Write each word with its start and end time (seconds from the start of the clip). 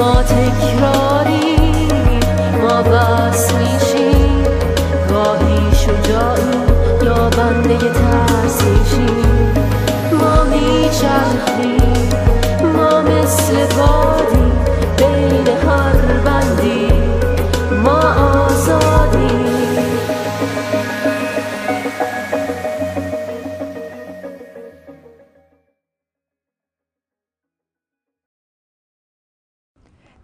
ما 0.00 0.22
تکراری 0.22 1.56
ما 2.62 2.82
بس 2.82 3.52
میشیم. 3.54 4.44
گاهی 5.10 5.74
شجاعی 5.74 6.60
یا 7.02 7.30
بنده 7.30 7.78
ترس 7.78 8.62
میشیم. 8.64 9.54
ما 10.20 10.44
میچرخیم 10.44 11.99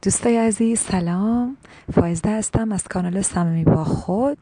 دوستای 0.07 0.37
عزیز 0.37 0.81
سلام. 0.81 1.57
فایزده 1.93 2.31
هستم 2.31 2.73
از 2.73 2.85
کانال 2.85 3.23
صمیمی 3.23 3.65
با 3.65 3.85
خود. 3.85 4.39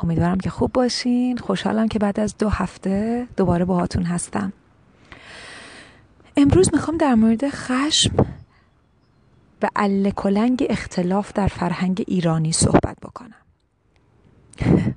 امیدوارم 0.00 0.38
که 0.38 0.50
خوب 0.50 0.72
باشین. 0.72 1.38
خوشحالم 1.38 1.88
که 1.88 1.98
بعد 1.98 2.20
از 2.20 2.38
دو 2.38 2.48
هفته 2.48 3.26
دوباره 3.36 3.64
باهاتون 3.64 4.02
هستم. 4.02 4.52
امروز 6.36 6.70
می‌خوام 6.74 6.96
در 6.96 7.14
مورد 7.14 7.48
خشم 7.48 8.16
و 9.62 9.68
عله 9.76 10.10
کلنگ 10.10 10.66
اختلاف 10.70 11.32
در 11.32 11.48
فرهنگ 11.48 12.04
ایرانی 12.06 12.52
صحبت 12.52 12.96
بکنم. 13.02 13.44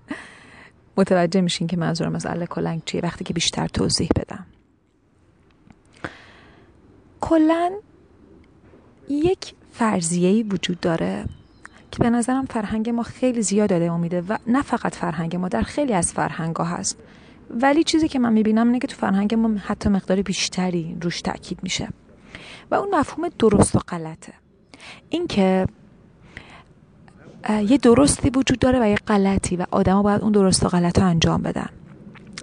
متوجه 0.98 1.42
میشین 1.42 1.68
که 1.68 1.78
منظورم 1.78 2.16
از 2.16 2.26
عله 2.26 2.46
کلنگ 2.46 2.82
چیه؟ 2.86 3.02
وقتی 3.02 3.24
که 3.24 3.34
بیشتر 3.34 3.68
توضیح 3.68 4.10
بدم. 4.16 4.46
کلا 7.22 7.72
یک 9.10 9.54
فرضیه‌ای 9.80 10.44
وجود 10.44 10.80
داره 10.80 11.26
که 11.92 12.00
به 12.00 12.10
نظرم 12.10 12.46
فرهنگ 12.46 12.90
ما 12.90 13.04
خیلی 13.04 13.42
زیاد 13.42 13.70
داده 13.70 13.98
میده 13.98 14.22
و 14.22 14.38
نه 14.48 14.62
فقط 14.62 14.96
فرهنگ 14.96 15.36
ما 15.36 15.48
در 15.48 15.62
خیلی 15.62 15.94
از 15.94 16.14
فرهنگ 16.14 16.56
ها 16.56 16.64
هست. 16.64 16.98
ولی 17.50 17.84
چیزی 17.84 18.08
که 18.08 18.20
من 18.20 18.34
می‌بینم 18.34 18.68
اینه 18.68 18.80
که 18.80 18.88
تو 18.88 18.96
فرهنگ 18.96 19.36
ما 19.36 19.50
حتی 19.58 19.90
مقدار 19.90 20.22
بیشتری 20.22 20.98
روش 21.02 21.22
تاکید 21.22 21.60
میشه. 21.64 21.88
و 22.72 22.76
اون 22.76 22.96
مفهوم 22.96 23.30
درست 23.40 23.76
و 23.76 23.80
غلطه. 23.80 24.34
اینکه 25.10 25.68
یه 27.50 27.78
درستی 27.78 28.30
وجود 28.30 28.60
داره 28.60 28.80
و 28.82 28.88
یه 28.90 28.96
غلطی 28.96 29.56
و 29.56 29.66
آدما 29.72 30.04
باید 30.04 30.22
اون 30.22 30.32
درست 30.32 30.66
و 30.66 30.70
غلط 30.70 31.00
رو 31.00 31.06
انجام 31.06 31.42
بدن. 31.42 31.70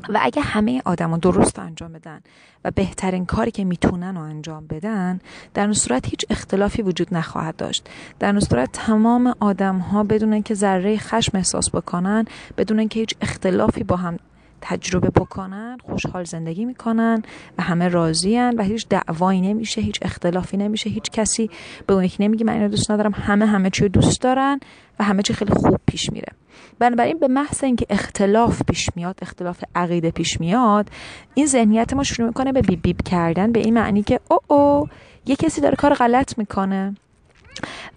و 0.09 0.19
اگه 0.23 0.43
همه 0.43 0.83
آدما 0.85 1.17
درست 1.17 1.59
انجام 1.59 1.93
بدن 1.93 2.21
و 2.65 2.71
بهترین 2.71 3.27
کاری 3.27 3.51
که 3.51 3.65
می‌تونن 3.65 4.17
رو 4.17 4.22
انجام 4.22 4.67
بدن 4.67 5.21
در 5.55 5.62
اون 5.65 5.72
صورت 5.72 6.06
هیچ 6.06 6.25
اختلافی 6.31 6.83
وجود 6.83 7.15
نخواهد 7.15 7.56
داشت. 7.56 7.89
در 8.19 8.31
اون 8.31 8.41
صورت 8.41 8.72
تمام 8.72 9.34
آدم 9.41 9.78
ها 9.78 10.03
بدون 10.03 10.33
اینکه 10.33 10.55
ذره 10.55 10.99
خشم 10.99 11.37
احساس 11.37 11.71
بکنن 11.71 12.25
بدون 12.59 12.78
اینکه 12.78 13.00
هیچ 13.00 13.15
اختلافی 13.21 13.84
با 13.84 13.97
هم 13.97 14.17
تجربه 14.61 15.11
بکنن 15.11 15.78
خوشحال 15.83 16.25
زندگی 16.25 16.65
می‌کنن 16.65 17.23
و 17.59 17.62
همه 17.62 17.88
راضیان 17.88 18.56
و 18.56 18.62
هیچ 18.62 18.88
دعوایی 18.88 19.41
نمیشه 19.41 19.81
هیچ 19.81 19.99
اختلافی 20.03 20.56
نمیشه 20.56 20.91
هیچ 20.91 21.11
کسی 21.11 21.50
به 21.87 21.94
اون 21.94 22.05
یکی 22.05 22.25
نمیگه 22.25 22.44
من 22.44 22.53
اینو 22.53 22.69
دوست 22.69 22.91
ندارم 22.91 23.12
همه 23.12 23.47
همه 23.47 23.71
چی 23.71 23.88
دوست 23.88 24.23
دارن 24.23 24.61
و 24.99 25.05
همه 25.05 25.23
چی 25.23 25.34
خیلی 25.34 25.55
خوب 25.55 25.81
پیش 25.87 26.12
میره. 26.12 26.33
بنابراین 26.78 27.19
به 27.19 27.28
محض 27.28 27.65
اینکه 27.65 27.87
اختلاف 27.91 28.62
پیش 28.62 28.91
میاد 28.97 29.19
اختلاف 29.22 29.65
عقیده 29.75 30.11
پیش 30.11 30.41
میاد 30.41 30.89
این 31.34 31.47
ذهنیت 31.47 31.93
ما 31.93 32.03
شروع 32.03 32.28
می‌کنه 32.28 32.53
به 32.53 32.62
بیب 32.62 32.83
بیب 32.83 33.03
کردن 33.03 33.53
به 33.53 33.61
این 33.61 33.75
معنی 33.75 34.03
که 34.03 34.21
او 34.28 34.39
او 34.49 34.89
یه 35.27 35.37
کسی 35.37 35.61
داره 35.61 35.77
کار 35.77 35.94
غلط 35.94 36.39
می‌کنه. 36.39 36.97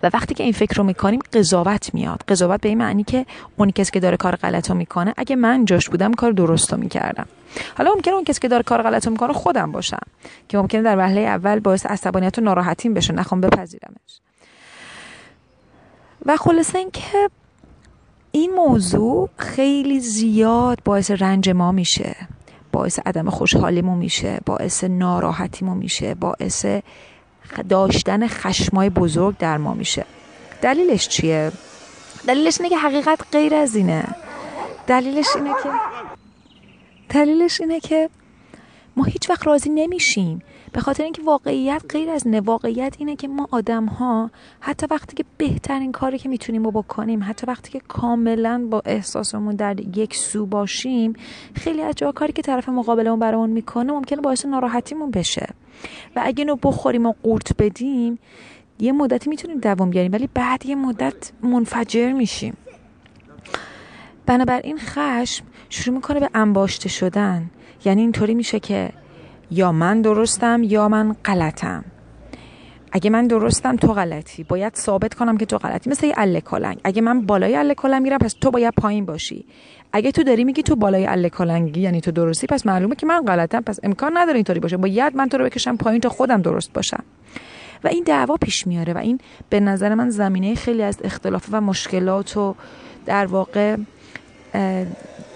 و 0.03 0.09
وقتی 0.13 0.33
که 0.33 0.43
این 0.43 0.53
فکر 0.53 0.77
رو 0.77 0.83
می‌کنیم 0.83 1.19
قضاوت 1.33 1.93
میاد. 1.93 2.23
قضاوت 2.27 2.61
به 2.61 2.69
این 2.69 2.77
معنی 2.77 3.03
که 3.03 3.25
اون 3.57 3.71
کسی 3.71 3.91
که 3.91 3.99
داره 3.99 4.17
کار 4.17 4.35
غلط 4.35 4.69
رو 4.69 4.75
می‌کنه 4.75 5.13
اگه 5.17 5.35
من 5.35 5.65
جاش 5.65 5.89
بودم 5.89 6.13
کار 6.13 6.31
درست 6.31 6.73
رو 6.73 6.79
می‌کردم. 6.79 7.25
حالا 7.77 7.93
ممکنه 7.93 8.13
اون 8.13 8.23
کسی 8.23 8.39
که 8.39 8.47
داره 8.47 8.63
کار 8.63 8.81
غلط 8.81 9.05
رو 9.05 9.11
می‌کنه 9.11 9.33
خودم 9.33 9.71
باشم 9.71 10.01
که 10.47 10.57
ممکنه 10.57 10.81
در 10.81 10.97
وهله 10.97 11.21
اول 11.21 11.59
باعث 11.59 11.85
عصبانیت 11.85 12.37
و 12.37 12.41
ناراحتیم 12.41 12.93
بشه 12.93 13.13
نخوام 13.13 13.41
بپذیرمش. 13.41 14.19
و 16.25 16.37
خلاصه 16.37 16.77
اینکه 16.79 17.29
این 18.31 18.51
موضوع 18.55 19.29
خیلی 19.37 19.99
زیاد 19.99 20.79
باعث 20.85 21.11
رنج 21.11 21.49
ما 21.49 21.71
میشه 21.71 22.15
باعث 22.71 22.99
عدم 23.05 23.29
خوشحالیمون 23.29 23.97
میشه 23.97 24.39
باعث 24.45 24.83
ناراحتیمون 24.83 25.77
میشه 25.77 26.15
باعث 26.15 26.65
داشتن 27.69 28.27
خشمای 28.27 28.89
بزرگ 28.89 29.37
در 29.37 29.57
ما 29.57 29.73
میشه. 29.73 30.05
دلیلش 30.61 31.07
چیه؟ 31.07 31.51
دلیلش 32.27 32.61
اینه 32.61 32.69
که 32.69 32.77
حقیقت 32.77 33.19
غیر 33.31 33.55
از 33.55 33.75
اینه. 33.75 34.03
دلیلش 34.87 35.35
اینه 35.35 35.53
که 35.63 35.69
دلیلش 37.09 37.61
اینه 37.61 37.79
که 37.79 38.09
ما 38.95 39.03
هیچ 39.03 39.29
وقت 39.29 39.47
راضی 39.47 39.69
نمیشیم. 39.69 40.41
به 40.73 40.81
خاطر 40.81 41.03
اینکه 41.03 41.21
واقعیت 41.21 41.81
غیر 41.89 42.09
از 42.09 42.27
نه 42.27 42.41
واقعیت 42.41 42.95
اینه 42.99 43.15
که 43.15 43.27
ما 43.27 43.47
آدم 43.51 43.85
ها 43.85 44.31
حتی 44.59 44.87
وقتی 44.91 45.15
که 45.15 45.25
بهترین 45.37 45.91
کاری 45.91 46.17
که 46.17 46.29
می‌تونیم 46.29 46.63
رو 46.63 46.71
بکنیم 46.71 47.23
حتی 47.23 47.47
وقتی 47.47 47.71
که 47.71 47.79
کاملا 47.87 48.67
با 48.69 48.81
احساسمون 48.85 49.55
در 49.55 49.97
یک 49.97 50.15
سو 50.15 50.45
باشیم 50.45 51.13
خیلی 51.53 51.81
از 51.81 51.95
جا 51.95 52.11
کاری 52.11 52.33
که 52.33 52.41
طرف 52.41 52.69
مقابلمون 52.69 53.19
برامون 53.19 53.49
می‌کنه 53.49 53.91
ممکنه 53.91 54.21
باعث 54.21 54.45
ناراحتیمون 54.45 55.11
بشه. 55.11 55.47
و 56.15 56.21
اگه 56.25 56.39
اینو 56.41 56.55
بخوریم 56.55 57.05
و 57.05 57.13
قورت 57.23 57.57
بدیم 57.59 58.19
یه 58.79 58.91
مدتی 58.91 59.29
می‌تونیم 59.29 59.59
دوام 59.59 59.89
بیاریم 59.89 60.11
ولی 60.11 60.29
بعد 60.33 60.65
یه 60.65 60.75
مدت 60.75 61.31
منفجر 61.43 62.11
میشیم. 62.11 62.57
بنابراین 64.25 64.77
خشم 64.77 65.45
شروع 65.69 65.95
می‌کنه 65.95 66.19
به 66.19 66.29
انباشته 66.33 66.89
شدن. 66.89 67.49
یعنی 67.85 68.01
اینطوری 68.01 68.33
میشه 68.33 68.59
که 68.59 68.89
یا 69.51 69.71
من 69.71 70.01
درستم 70.01 70.63
یا 70.63 70.89
من 70.89 71.15
غلطم. 71.25 71.85
اگه 72.91 73.09
من 73.09 73.27
درستم 73.27 73.75
تو 73.75 73.93
غلطی. 73.93 74.43
باید 74.43 74.75
ثابت 74.75 75.13
کنم 75.13 75.37
که 75.37 75.45
تو 75.45 75.57
غلطی. 75.57 75.89
مثل 75.89 76.07
یه 76.07 76.13
اله 76.17 76.41
کلنگ. 76.41 76.77
اگه 76.83 77.01
من 77.01 77.25
بالای 77.25 77.55
اله 77.55 77.73
کلنگ 77.73 78.03
میرم 78.03 78.17
پس 78.17 78.33
تو 78.33 78.51
باید 78.51 78.73
پایین 78.73 79.05
باشی. 79.05 79.45
اگه 79.93 80.11
تو 80.11 80.23
داری 80.23 80.43
میگی 80.43 80.63
تو 80.63 80.75
بالای 80.75 81.05
اله 81.05 81.29
کلنگی 81.29 81.81
یعنی 81.81 82.01
تو 82.01 82.11
درستی 82.11 82.47
پس 82.47 82.65
معلومه 82.65 82.95
که 82.95 83.05
من 83.05 83.25
غلطم. 83.25 83.61
پس 83.61 83.79
امکان 83.83 84.17
نداره 84.17 84.35
اینطوری 84.35 84.59
باشه. 84.59 84.77
باید 84.77 85.15
من 85.15 85.29
تو 85.29 85.37
رو 85.37 85.45
بکشم 85.45 85.77
پایین 85.77 86.01
تا 86.01 86.09
خودم 86.09 86.41
درست 86.41 86.73
باشم. 86.73 87.03
و 87.83 87.87
این 87.87 88.03
دعوا 88.03 88.37
پیش 88.37 88.67
میاره 88.67 88.93
و 88.93 88.97
این 88.97 89.19
به 89.49 89.59
نظر 89.59 89.95
من 89.95 90.09
زمینه 90.09 90.55
خیلی 90.55 90.83
از 90.83 90.97
اختلاف 91.03 91.47
و 91.51 91.61
مشکلات 91.61 92.37
و 92.37 92.55
در 93.05 93.25
واقع 93.25 93.77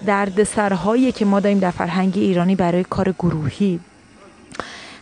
دردسرهایی 0.06 1.12
که 1.12 1.26
ما 1.26 1.40
داریم 1.40 1.60
در 1.60 1.72
فرهنگ 1.72 2.14
ایرانی 2.16 2.56
برای 2.56 2.84
کار 2.84 3.12
گروهی. 3.12 3.80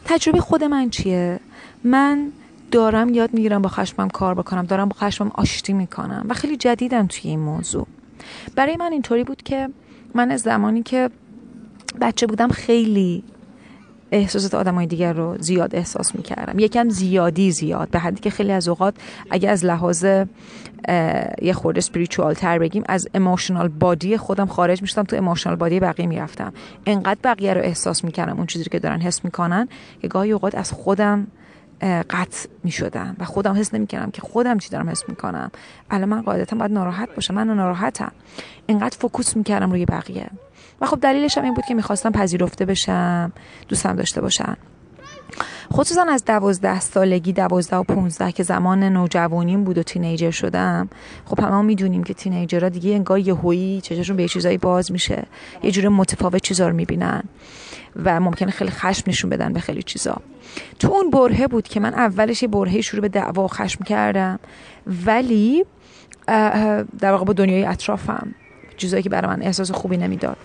تجربه 0.05 0.39
خود 0.39 0.63
من 0.63 0.89
چیه؟ 0.89 1.39
من 1.83 2.31
دارم 2.71 3.09
یاد 3.09 3.33
می‌گیرم 3.33 3.61
با 3.61 3.69
خشمم 3.69 4.09
کار 4.09 4.33
بکنم 4.35 4.65
دارم 4.65 4.89
با 4.89 4.95
خشمم 4.95 5.31
آشتی 5.35 5.73
می‌کنم 5.73 6.25
و 6.29 6.33
خیلی 6.33 6.57
جدیدم 6.57 7.07
توی 7.07 7.29
این 7.29 7.39
موضوع. 7.39 7.87
برای 8.55 8.77
من 8.77 8.91
اینطوری 8.91 9.23
بود 9.23 9.43
که 9.43 9.69
من 10.15 10.37
زمانی 10.37 10.83
که 10.83 11.09
بچه 12.01 12.27
بودم 12.27 12.47
خیلی 12.47 13.23
احساسات 14.11 14.53
آدم 14.55 14.75
های 14.75 14.87
دیگر 14.87 15.13
رو 15.13 15.37
زیاد 15.39 15.75
احساس 15.75 16.15
می‌کردم. 16.15 16.59
یکم 16.59 16.89
زیادی 16.89 17.51
زیاد 17.51 17.89
به 17.89 17.99
حدی 17.99 18.19
که 18.19 18.29
خیلی 18.29 18.51
از 18.51 18.67
اوقات 18.67 18.95
اگه 19.31 19.49
از 19.49 19.65
لحاظ 19.65 20.05
یه 21.41 21.53
خورده 21.53 21.81
سپریچوال 21.81 22.33
تر 22.33 22.59
بگیم 22.59 22.83
از 22.85 23.07
اموشنال 23.13 23.67
بادی 23.67 24.17
خودم 24.17 24.45
خارج 24.45 24.81
می‌شدم 24.81 25.03
تو 25.03 25.15
اموشنال 25.15 25.55
بادی 25.55 25.79
بقیه 25.79 26.07
می‌رفتم. 26.07 26.53
انقدر 26.85 27.19
بقیه 27.23 27.53
رو 27.53 27.61
احساس 27.61 28.03
می‌کردم 28.03 28.37
اون 28.37 28.45
چیزی 28.45 28.65
که 28.65 28.79
دارن 28.79 29.01
حس 29.01 29.25
می‌کنن 29.25 29.67
که 30.01 30.07
گاهی 30.07 30.31
اوقات 30.31 30.55
از 30.55 30.71
خودم 30.71 31.27
قطع 32.09 32.49
می 32.63 32.71
شدم 32.71 33.15
و 33.19 33.25
خودم 33.25 33.55
حس 33.55 33.73
نمی 33.73 33.87
کردم 33.87 34.11
که 34.11 34.21
خودم 34.21 34.57
چی 34.57 34.69
دارم 34.69 34.89
حس 34.89 35.03
می 35.09 35.15
کنم 35.15 35.51
الان 35.91 36.09
من 36.09 36.21
قاعدتا 36.21 36.55
باید 36.55 36.71
ناراحت 36.71 37.15
باشم. 37.15 37.33
من 37.33 37.47
ناراحتم. 37.47 38.11
اینقدر 38.65 38.97
فوکوس 38.99 39.37
می 39.37 39.43
کردم 39.43 39.71
روی 39.71 39.85
بقیه. 39.85 40.27
و 40.81 40.85
خب 40.85 40.99
دلیلش 40.99 41.37
هم 41.37 41.43
این 41.43 41.53
بود 41.53 41.65
که 41.65 41.73
می‌خواستم 41.73 42.11
پذیرفته 42.11 42.65
بشم 42.65 43.31
دوستم 43.67 43.95
داشته 43.95 44.21
باشن. 44.21 44.57
خصوصا 45.73 46.05
از 46.09 46.25
دوازده 46.25 46.79
سالگی 46.79 47.33
دوازده 47.33 47.75
و 47.75 47.83
پونزده 47.83 48.31
که 48.31 48.43
زمان 48.43 48.83
نوجوانیم 48.83 49.63
بود 49.63 49.77
و 49.77 49.83
تینیجر 49.83 50.31
شدم 50.31 50.89
خب 51.25 51.39
همه 51.39 51.61
می‌دونیم 51.61 52.03
که 52.03 52.13
تینیجرها 52.13 52.69
دیگه 52.69 52.91
انگار 52.91 53.19
یه 53.19 53.35
هویی 53.35 53.81
چششون 53.81 54.15
به 54.15 54.21
یه 54.21 54.27
چیزایی 54.29 54.57
باز 54.57 54.91
میشه 54.91 55.23
یه 55.63 55.71
جوری 55.71 55.87
متفاوت 55.87 56.41
چیزا 56.41 56.67
رو 56.67 56.75
می‌بینن 56.75 57.23
و 57.95 58.19
ممکنه 58.19 58.51
خیلی 58.51 58.71
خشم 58.71 59.03
نشون 59.07 59.29
بدن 59.29 59.53
به 59.53 59.59
خیلی 59.59 59.83
چیزا. 59.83 60.17
تو 60.79 60.91
اون 60.91 61.09
برهه 61.09 61.47
بود 61.47 61.67
که 61.67 61.79
من 61.79 61.93
اولش 61.93 62.41
یه 62.41 62.47
برهه 62.47 62.81
شروع 62.81 63.01
به 63.01 63.09
دعوا 63.09 63.43
و 63.43 63.47
خشم 63.47 63.83
کردم 63.83 64.39
ولی 65.05 65.65
در 66.99 67.11
واقع 67.11 67.25
با 67.25 67.33
دنیای 67.33 67.65
اطرافم 67.65 68.35
چیزایی 68.77 69.03
که 69.03 69.09
برای 69.09 69.35
من 69.35 69.41
احساس 69.41 69.71
خوبی 69.71 69.97
نمی‌داد. 69.97 70.37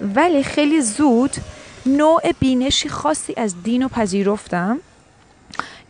ولی 0.00 0.42
خیلی 0.42 0.80
زود 0.80 1.30
نوع 1.86 2.32
بینشی 2.40 2.88
خاصی 2.88 3.34
از 3.36 3.62
دین 3.62 3.82
و 3.82 3.88
پذیرفتم 3.88 4.78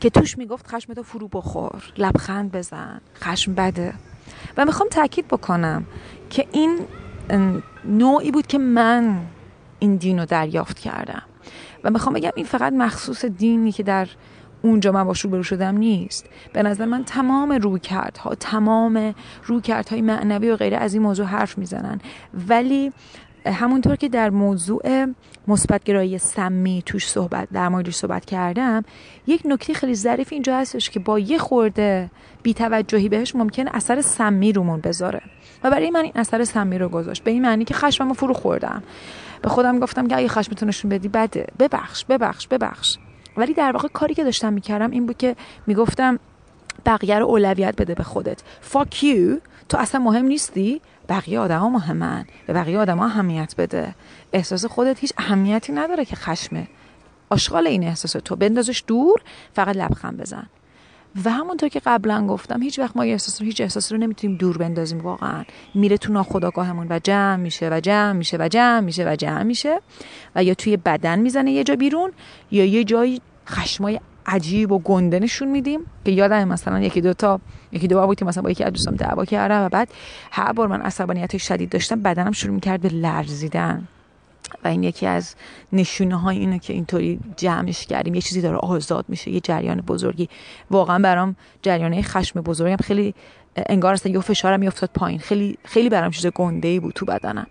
که 0.00 0.10
توش 0.10 0.38
می‌گفت 0.38 0.66
خشم 0.66 0.94
تو 0.94 1.02
فرو 1.02 1.28
بخور 1.28 1.82
لبخند 1.98 2.52
بزن 2.52 3.00
خشم 3.20 3.54
بده. 3.54 3.94
و 4.56 4.64
می‌خوام 4.64 4.88
تاکید 4.88 5.28
بکنم 5.28 5.84
که 6.30 6.46
این 6.52 6.80
نوعی 7.84 8.30
بود 8.30 8.46
که 8.46 8.58
من 8.58 9.20
این 9.78 9.96
دین 9.96 10.18
رو 10.18 10.24
دریافت 10.24 10.78
کردم. 10.78 11.22
و 11.84 11.90
می‌خوام 11.90 12.14
بگم 12.14 12.30
این 12.36 12.46
فقط 12.46 12.72
مخصوص 12.72 13.24
دینی 13.24 13.72
که 13.72 13.82
در 13.82 14.08
اونجا 14.62 14.92
من 14.92 15.04
باش 15.04 15.20
روبرو 15.20 15.42
شدم 15.42 15.76
نیست. 15.76 16.26
به 16.52 16.62
نظر 16.62 16.84
من 16.84 17.04
تمام 17.04 17.52
رویکردها 17.52 18.34
تمام 18.34 19.14
رویکردهای 19.44 20.02
معنوی 20.02 20.50
و 20.50 20.56
غیره 20.56 20.76
از 20.76 20.94
این 20.94 21.02
موضوع 21.02 21.26
حرف 21.26 21.58
می‌زنن. 21.58 22.00
ولی 22.48 22.92
همونطور 23.50 23.96
که 23.96 24.08
در 24.08 24.30
موضوع 24.30 25.06
مثبتگرایی 25.48 26.18
سمی 26.18 26.82
توش 26.86 27.08
صحبت 27.08 27.48
در 27.52 27.68
موردش 27.68 27.94
صحبت 27.94 28.24
کردم 28.24 28.82
یک 29.26 29.42
نکته 29.44 29.74
خیلی 29.74 29.94
ظریف 29.94 30.28
اینجا 30.32 30.56
هستش 30.56 30.90
که 30.90 31.00
با 31.00 31.18
یه 31.18 31.38
خورده 31.38 32.10
بیتوجهی 32.42 33.08
بهش 33.08 33.34
ممکنه 33.34 33.70
اثر 33.74 34.00
سمی 34.00 34.52
رومون 34.52 34.80
بذاره. 34.80 35.22
و 35.64 35.70
برای 35.70 35.90
من 35.90 36.02
این 36.02 36.12
اثر 36.14 36.44
سمی 36.44 36.78
رو 36.78 36.88
گذاشت. 36.88 37.24
به 37.24 37.30
این 37.30 37.42
معنی 37.42 37.64
که 37.64 37.74
خشممو 37.74 38.14
فرو 38.14 38.34
خوردم. 38.34 38.82
به 39.42 39.48
خودم 39.48 39.78
گفتم 39.78 40.06
که 40.06 40.16
اگه 40.16 40.28
خشمتو 40.28 40.66
نشون 40.66 40.88
بدی 40.88 41.08
بده. 41.08 41.46
ببخش 41.58 42.04
ببخش 42.04 42.46
ببخش. 42.46 42.98
ولی 43.36 43.54
در 43.54 43.72
واقع 43.72 43.88
کاری 43.88 44.14
که 44.14 44.24
داشتم 44.24 44.52
می‌کردم 44.52 44.90
این 44.90 45.06
بود 45.06 45.16
که 45.16 45.36
می‌گفتم 45.66 46.18
بقیه 46.86 47.18
رو 47.18 47.26
اولویت 47.26 47.76
بده 47.76 47.94
به 47.94 48.02
خودت. 48.02 48.42
Fuck 48.72 48.94
you. 48.94 49.40
تو 49.68 49.78
اصلا 49.78 50.00
مهم 50.00 50.24
نیستی. 50.24 50.80
بقیه 51.08 51.38
آدما 51.38 51.68
مهمن. 51.68 52.24
به 52.46 52.52
بقیه 52.52 52.78
آدما 52.78 53.04
اهمیت 53.04 53.54
بده. 53.58 53.94
احساس 54.32 54.64
خودت 54.64 54.98
هیچ 54.98 55.12
اهمیتی 55.18 55.72
نداره 55.72 56.04
که 56.04 56.16
خشمه 56.16 56.68
آشغال 57.30 57.66
این 57.66 57.84
احساس 57.84 58.12
تو 58.12 58.36
بندازش 58.36 58.84
دور 58.86 59.22
فقط 59.54 59.76
لبخند 59.76 60.20
بزن. 60.20 60.46
و 61.24 61.30
همونطور 61.30 61.68
که 61.68 61.80
قبلا 61.86 62.26
گفتم 62.26 62.62
هیچ 62.62 62.78
وقت 62.78 62.96
ما 62.96 63.02
احساس 63.02 63.40
رو 63.40 63.46
هیچ 63.46 63.60
احساس 63.60 63.92
رو 63.92 63.98
نمی‌تونیم 63.98 64.36
دور 64.36 64.58
بندازیم 64.58 65.00
واقعا. 65.00 65.44
میره 65.74 65.96
تو 65.98 66.12
ناخودآگاهمون 66.12 66.86
و 66.90 67.00
جمع 67.04 67.36
میشه 67.36 67.68
و 67.72 67.80
جمع 67.80 68.12
میشه 68.12 68.36
و 68.40 68.48
جمع 68.48 68.80
میشه 68.80 69.12
و 69.12 69.16
جمع 69.16 69.42
میشه 69.42 69.80
و 70.34 70.44
یا 70.44 70.54
توی 70.54 70.76
بدن 70.76 71.18
می‌زنه 71.18 71.52
یه 71.52 71.64
جا 71.64 71.76
بیرون 71.76 72.12
یا 72.50 72.64
یه 72.64 72.84
جایی 72.84 73.20
خشمای 73.48 74.00
عجیب 74.28 74.72
و 74.72 74.78
گنده 74.78 75.18
نشون 75.18 75.48
میدیم 75.48 75.80
که 76.04 76.10
یادم 76.12 76.48
مثلا 76.48 76.80
یکی 76.80 77.00
دو 77.00 77.12
تا 77.12 77.40
یکی 77.72 77.88
دو 77.88 77.94
بار 77.94 78.06
بود 78.06 78.18
که 78.18 78.24
مثلا 78.24 78.42
با 78.42 78.50
یکی 78.50 78.64
از 78.64 78.72
دوستام 78.72 78.96
دعوا 78.96 79.24
کردم 79.24 79.64
و 79.64 79.68
بعد 79.68 79.88
هر 80.30 80.52
بار 80.52 80.68
من 80.68 80.80
عصبانیت 80.80 81.36
شدید 81.36 81.70
داشتم 81.70 82.02
بدنم 82.02 82.32
شروع 82.32 82.54
می‌کرد 82.54 82.80
به 82.80 82.88
لرزیدن. 82.88 83.88
و 84.64 84.68
این 84.68 84.82
یکی 84.82 85.06
از 85.06 85.34
نشونه 85.72 86.16
های 86.20 86.38
اینه 86.38 86.58
که 86.58 86.72
اینطوری 86.72 87.20
جمعش 87.36 87.86
کردیم. 87.86 88.14
یه 88.14 88.20
چیزی 88.20 88.40
داره 88.40 88.56
آزاد 88.56 89.04
میشه 89.08 89.30
یه 89.30 89.40
جریان 89.40 89.80
بزرگی. 89.80 90.28
واقعا 90.70 90.98
برام 90.98 91.36
جریانه 91.62 92.02
خشم 92.02 92.40
بزرگم 92.40 92.76
خیلی 92.76 93.14
انگار 93.56 93.92
اصلا 93.92 94.12
یه 94.12 94.20
فشارم 94.20 94.60
میافتاد 94.60 94.90
پایین. 94.94 95.18
خیلی 95.18 95.58
خیلی 95.64 95.88
برام 95.88 96.10
چیز 96.10 96.26
گنده 96.26 96.68
ای 96.68 96.80
بود 96.80 96.94
تو 96.94 97.06
بدنم. 97.06 97.46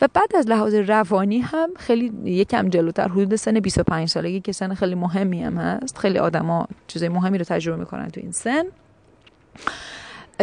و 0.00 0.08
بعد 0.14 0.36
از 0.36 0.48
لحاظ 0.48 0.74
روانی 0.74 1.38
هم 1.38 1.68
خیلی 1.76 2.12
یکم 2.24 2.68
جلوتر 2.68 3.08
حدود 3.08 3.36
سن 3.36 3.60
25 3.60 4.08
سالگی 4.08 4.40
که 4.40 4.52
سن 4.52 4.74
خیلی 4.74 4.94
مهمی 4.94 5.42
هم 5.42 5.58
هست. 5.58 5.98
خیلی 5.98 6.18
آدما 6.18 6.66
چیزای 6.86 7.08
مهمی 7.08 7.38
رو 7.38 7.44
تجربه 7.44 7.78
می‌کنن 7.78 8.08
تو 8.08 8.20
این 8.20 8.32
سن. 8.32 8.64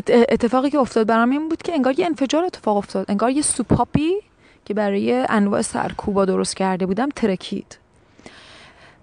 اتفاقی 0.07 0.69
که 0.69 0.77
افتاد 0.77 1.07
برام 1.07 1.29
این 1.29 1.49
بود 1.49 1.61
که 1.61 1.73
انگار 1.73 1.99
یه 1.99 2.05
انفجار 2.05 2.43
اتفاق 2.43 2.77
افتاد. 2.77 3.05
انگار 3.09 3.29
یه 3.29 3.41
سوپاپی 3.41 4.11
که 4.65 4.73
برای 4.73 5.25
انواع 5.29 5.61
سرکوبا 5.61 6.25
درست 6.25 6.55
کرده 6.55 6.85
بودم 6.85 7.09
ترکید. 7.09 7.77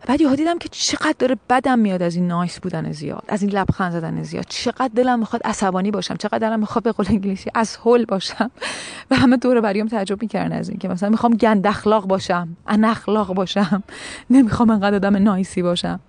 بعد 0.06 0.20
یهو 0.20 0.36
دیدم 0.36 0.58
که 0.58 0.68
چقدر 0.68 1.14
داره 1.18 1.36
بدم 1.50 1.78
میاد 1.78 2.02
از 2.02 2.16
این 2.16 2.28
نایس 2.28 2.60
بودن 2.60 2.92
زیاد 2.92 3.24
از 3.28 3.42
این 3.42 3.52
لبخند 3.52 3.92
زدن 3.92 4.22
زیاد. 4.22 4.44
چقدر 4.48 4.90
دلم 4.94 5.18
می‌خواد 5.18 5.42
عصبانی 5.44 5.90
باشم 5.90 6.14
چقدر 6.14 6.38
دلم 6.38 6.60
می‌خواد 6.60 6.84
به 6.84 6.92
قول 6.92 7.06
انگلیسی 7.08 7.50
از 7.54 7.76
هول 7.76 8.04
باشم. 8.04 8.50
و 9.10 9.16
همه 9.16 9.36
دور 9.36 9.60
بریام 9.60 9.88
تعجب 9.88 10.22
می‌کردن 10.22 10.56
از 10.56 10.68
این 10.68 10.78
که 10.78 10.88
مثلا 10.88 11.08
می‌خوام 11.08 11.34
گند 11.34 11.66
اخلاق 11.66 12.06
باشم 12.06 12.56
ان 12.66 12.84
اخلاق 12.84 13.34
باشم. 13.34 13.82
نمی‌خوام 14.30 14.70
انقدر 14.70 14.94
آدم 14.94 15.16
نایسی 15.16 15.62
باشم. 15.62 16.00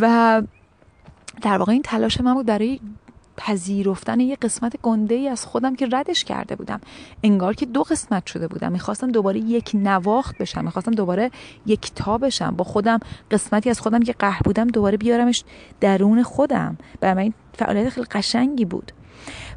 و 0.00 0.42
در 1.42 1.58
واقع 1.58 1.72
این 1.72 1.82
تلاش 1.82 2.20
من 2.20 2.34
بود 2.34 2.46
برای 2.46 2.80
پذیرفتن 3.36 4.20
یه 4.20 4.36
قسمت 4.36 4.76
گنده 4.82 5.14
ای 5.14 5.28
از 5.28 5.46
خودم 5.46 5.76
که 5.76 5.88
ردش 5.92 6.24
کرده 6.24 6.56
بودم. 6.56 6.80
انگار 7.22 7.54
که 7.54 7.66
دو 7.66 7.82
قسمت 7.82 8.26
شده 8.26 8.48
بودم. 8.48 8.72
می‌خواستم 8.72 9.10
دوباره 9.10 9.38
یک 9.38 9.70
نواخت 9.74 10.38
بشم. 10.38 10.64
می‌خواستم 10.64 10.92
دوباره 10.92 11.30
یک 11.66 11.92
تا 11.94 12.18
بشم. 12.18 12.56
با 12.56 12.64
خودم 12.64 12.98
قسمتی 13.30 13.70
از 13.70 13.80
خودم 13.80 14.00
که 14.00 14.12
قهر 14.12 14.42
بودم 14.44 14.66
دوباره 14.66 14.96
بیارمش 14.96 15.44
درون 15.80 16.22
خودم. 16.22 16.76
برای 17.00 17.24
من 17.24 17.34
فعالیت 17.52 17.88
خیلی 17.88 18.06
قشنگی 18.10 18.64
بود. 18.64 18.92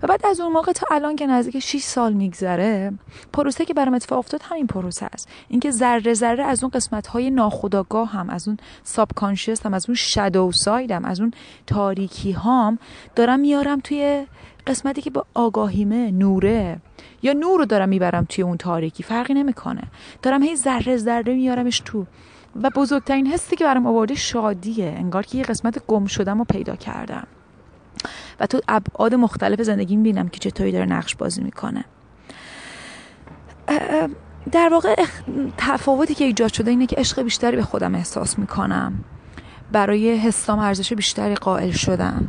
و 0.04 0.08
بعد 0.08 0.26
از 0.26 0.40
اون 0.40 0.54
موقع 0.54 0.72
تا 0.72 0.88
الان 0.92 1.16
که 1.16 1.28
نزدیک 1.28 1.60
6 1.60 1.82
سال 1.82 2.14
میگذره 2.14 2.94
پروسه 3.34 3.66
که 3.66 3.74
برام 3.74 3.94
اتفاق 3.94 4.20
افتاد 4.20 4.42
همین 4.44 4.68
پروسه 4.68 5.06
است. 5.06 5.30
اینکه 5.48 5.72
ذره 5.72 6.14
ذره 6.14 6.44
از 6.44 6.64
اون 6.64 6.70
قسمت 6.70 7.08
های 7.08 7.30
ناخودآگاه 7.30 8.10
هم 8.10 8.30
از 8.30 8.48
اون 8.48 8.58
ساب 8.84 9.10
هم 9.66 9.74
از 9.74 9.90
اون 9.90 9.96
شادو 9.96 10.52
سایدم 10.52 11.06
از 11.06 11.20
اون 11.20 11.32
تاریکی 11.68 12.32
هام 12.32 12.80
دارم 13.16 13.40
میارم 13.40 13.80
توی 13.80 14.26
قسمتی 14.68 15.02
که 15.02 15.10
با 15.10 15.26
آگاهیمه 15.34 16.12
نوره. 16.12 16.80
یا 17.24 17.34
نور 17.34 17.60
رو 17.60 17.66
دارم 17.66 17.90
می‌برم 17.90 18.26
توی 18.30 18.44
اون 18.44 18.58
تاریکی 18.58 19.04
فرقی 19.04 19.34
نمی‌کنه. 19.34 19.82
دارم 20.22 20.44
هی 20.44 20.56
ذره 20.56 20.98
ذره 20.98 21.34
میارمش 21.34 21.82
تو. 21.86 22.06
و 22.64 22.70
بزرگترین 22.70 23.28
حسی 23.28 23.56
که 23.56 23.64
برام 23.64 23.88
آورده 23.88 24.16
شادیه. 24.16 24.94
انگار 24.98 25.26
که 25.26 25.38
یه 25.38 25.44
قسمت 25.44 25.86
گم 25.86 26.06
شدم 26.06 26.42
و 26.42 26.44
پیدا 26.44 26.76
کردم. 26.76 27.28
و 28.40 28.46
تو 28.46 28.62
ابعاد 28.68 29.16
مختلف 29.16 29.62
زندگی 29.62 29.96
می‌بینم 29.96 30.28
که 30.28 30.40
چطوری 30.40 30.72
داره 30.72 30.86
نقش 30.86 31.16
بازی 31.16 31.42
می‌کنه. 31.42 31.86
در 34.52 34.70
واقع 34.72 35.06
تفاوتی 35.58 36.14
که 36.16 36.26
ایجاد 36.26 36.54
شده 36.54 36.72
اینه 36.72 36.86
که 36.86 36.96
عشق 36.96 37.22
بیشتری 37.22 37.56
به 37.56 37.64
خودم 37.64 37.96
احساس 37.96 38.40
می‌کنم. 38.40 38.94
برای 39.72 40.18
حسام 40.18 40.60
ارزش 40.60 40.94
بیشتری 40.94 41.36
قائل 41.36 41.72
شدم. 41.72 42.28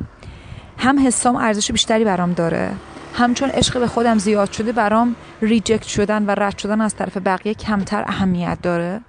هم 0.78 1.06
حسام 1.06 1.36
ارزش 1.36 1.72
بیشتری 1.72 2.04
برام 2.04 2.32
داره 2.32 2.72
همچون 3.14 3.50
عشق 3.50 3.80
به 3.80 3.86
خودم 3.86 4.18
زیاد 4.18 4.52
شده 4.52 4.72
برام 4.72 5.16
ریجکت 5.42 5.82
شدن 5.82 6.26
و 6.26 6.30
رد 6.30 6.58
شدن 6.58 6.80
از 6.80 6.94
طرف 6.94 7.16
بقیه 7.16 7.54
کمتر 7.54 8.04
اهمیت 8.06 8.58
داره. 8.62 9.00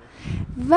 و 0.70 0.76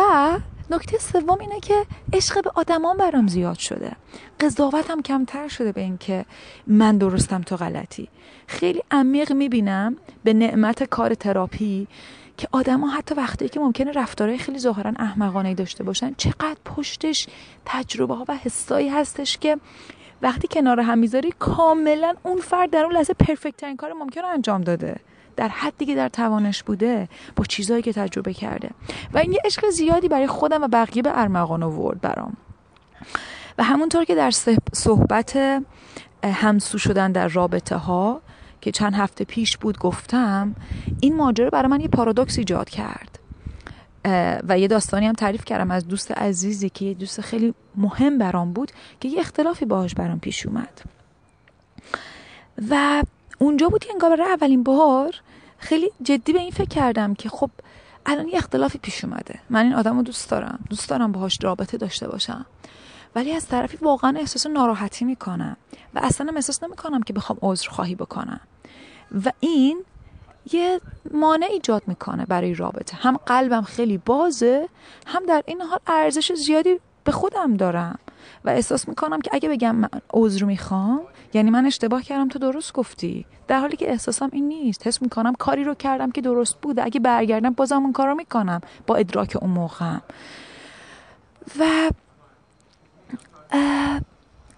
نکته 0.73 0.99
سوم 0.99 1.41
اینه 1.41 1.61
که 1.61 1.87
عشق 2.13 2.43
به 2.45 2.51
آدمان 2.55 2.97
برام 2.97 3.29
زیاد 3.29 3.59
شده. 3.59 3.93
قضاوتم 4.41 5.03
کمتر 5.03 5.49
شده 5.49 5.73
به 5.73 5.81
اینکه 5.81 6.25
من 6.67 6.99
درستم 6.99 7.41
تو 7.41 7.57
غلطی. 7.57 8.09
خیلی 8.47 8.83
عمیق 8.91 9.33
می‌بینم 9.33 9.97
به 10.25 10.33
نعمت 10.33 10.83
کار 10.83 11.15
تراپی 11.15 11.89
که 12.37 12.49
آدما 12.53 12.89
حتی 12.89 13.15
وقتی 13.15 13.49
که 13.49 13.61
ممکنه 13.61 13.93
رفتارهای 13.93 14.39
خیلی 14.39 14.59
ظاهرا 14.59 14.93
احمقانه 14.97 15.55
داشته 15.55 15.85
باشن 15.85 16.15
چقدر 16.17 16.57
پشتش 16.65 17.27
تجربه 17.65 18.15
ها 18.15 18.25
و 18.29 18.37
حسایی 18.37 18.89
هستش 18.89 19.39
که 19.39 19.57
وقتی 20.23 20.49
کنار 20.49 20.81
هم 20.81 20.99
می‌ذاری 20.99 21.33
کاملا 21.39 22.15
اون 22.23 22.41
فرد 22.41 22.71
در 22.71 22.85
اون 22.85 22.93
لحظه 22.93 23.15
پرفکت 23.15 23.57
ترین 23.57 23.77
کار 23.77 23.93
ممکن 23.93 24.25
انجام 24.25 24.61
داده. 24.61 24.97
در 25.37 25.49
حدی 25.49 25.87
که 25.87 25.95
در 25.95 26.09
توانش 26.09 26.63
بوده 26.63 27.09
با 27.37 27.45
چیزهایی 27.45 27.83
که 27.83 27.93
تجربه 27.93 28.35
کرده. 28.35 28.71
و 29.15 29.19
این 29.19 29.33
یه 29.33 29.39
عشق 29.45 29.71
زیادی 29.71 30.09
برای 30.09 30.27
خودم 30.27 30.63
و 30.63 30.69
بقیه 30.69 31.03
به 31.03 31.11
ارمغان 31.15 31.63
آورد 31.63 32.01
برام. 32.01 32.37
و 33.59 33.63
همونطور 33.63 34.05
که 34.05 34.15
در 34.15 34.31
صحبت 34.73 35.63
همسو 36.25 36.79
شدن 36.79 37.13
در 37.13 37.29
رابطه 37.29 37.77
ها 37.77 38.21
که 38.61 38.73
چند 38.73 38.95
هفته 38.95 39.25
پیش 39.25 39.57
بود 39.57 39.79
گفتم 39.79 40.55
این 41.01 41.17
ماجرا 41.17 41.51
برای 41.51 41.69
من 41.69 41.81
یه 41.81 41.89
پارادوکس 41.89 42.39
ایجاد 42.39 42.71
کرد. 42.71 43.19
و 44.49 44.59
یه 44.59 44.69
داستانی 44.69 45.07
هم 45.07 45.13
تعریف 45.13 45.45
کردم 45.45 45.71
از 45.71 45.89
دوست 45.89 46.13
عزیزی 46.13 46.69
که 46.69 46.85
یه 46.85 46.95
دوست 46.95 47.21
خیلی 47.21 47.55
مهم 47.77 48.19
برام 48.19 48.53
بود 48.53 48.73
که 49.01 49.09
یه 49.09 49.21
اختلافی 49.21 49.65
باهاش 49.65 49.95
برام 49.95 50.21
پیش 50.21 50.47
اومد. 50.47 50.83
و 52.71 53.03
اونجا 53.43 53.69
بود 53.69 53.85
که 53.85 53.93
انگار 53.93 54.17
برای 54.17 54.33
اولین 54.33 54.63
بار 54.63 55.15
خیلی 55.59 55.91
جدی 56.03 56.33
به 56.33 56.39
این 56.39 56.51
فکر 56.51 56.69
کردم 56.69 57.15
که 57.15 57.29
خب 57.29 57.51
الان 58.07 58.29
یه 58.29 58.37
اختلافی 58.37 58.79
پیش 58.79 59.05
اومده. 59.05 59.41
من 59.51 59.65
این 59.65 59.75
آدم 59.75 59.97
رو 59.97 60.03
دوست 60.03 60.31
دارم. 60.31 60.59
دوست 60.71 60.89
دارم 60.89 61.13
باهاش 61.13 61.39
رابطه 61.43 61.77
داشته 61.77 62.09
باشم. 62.09 62.47
ولی 63.15 63.33
از 63.33 63.47
طرفی 63.47 63.77
واقعا 63.77 64.19
احساس 64.19 64.47
ناراحتی 64.47 65.05
می‌کنم 65.05 65.57
و 65.95 66.01
اصلا 66.03 66.33
احساس 66.35 66.63
نمی‌کنم 66.63 67.03
که 67.03 67.13
بخوام 67.13 67.39
عذر 67.43 67.69
خواهی 67.69 67.95
بکنم. 67.95 68.41
و 69.25 69.33
این 69.41 69.85
یه 70.53 70.81
مانع 71.11 71.47
ایجاد 71.47 71.83
می‌کنه 71.87 72.27
برای 72.27 72.55
رابطه. 72.55 72.97
هم 72.97 73.17
قلبم 73.17 73.63
خیلی 73.63 73.99
بازه 73.99 74.69
هم 75.07 75.27
در 75.27 75.43
این 75.47 75.61
حال 75.61 75.79
ارزش 75.87 76.33
زیادی 76.33 76.81
به 77.05 77.13
خودم 77.13 77.55
دارم. 77.55 77.99
و 78.45 78.51
احساس 78.51 78.89
می‌کنم 78.89 79.21
که 79.21 79.31
اگه 79.33 79.49
بگم 79.49 79.77
من 79.77 79.89
عذر 80.13 80.45
می‌خوام 80.45 81.01
یعنی 81.35 81.51
من 81.51 81.67
اشتباه 81.67 82.03
کردم 82.03 82.29
تو 82.29 82.39
درست 82.39 82.73
گفتی. 82.73 83.27
در 83.49 83.61
حالی 83.61 83.77
که 83.77 83.91
احساسم 83.91 84.29
این 84.33 84.49
نیست. 84.49 84.87
حس 84.87 85.03
می‌کنم 85.03 85.35
کاری 85.35 85.65
رو 85.65 85.75
کردم 85.75 86.11
که 86.11 86.21
درست 86.21 86.57
بوده. 86.63 86.85
اگه 86.85 87.01
برگردم 87.01 87.51
بازم 87.51 87.83
اون 87.83 87.93
کار 87.93 88.09
رو 88.09 88.15
می‌کنم. 88.15 88.61
با 88.87 88.97
ادراک 88.97 89.37
اون 89.41 89.51
موقع 89.51 89.97
و 91.59 91.91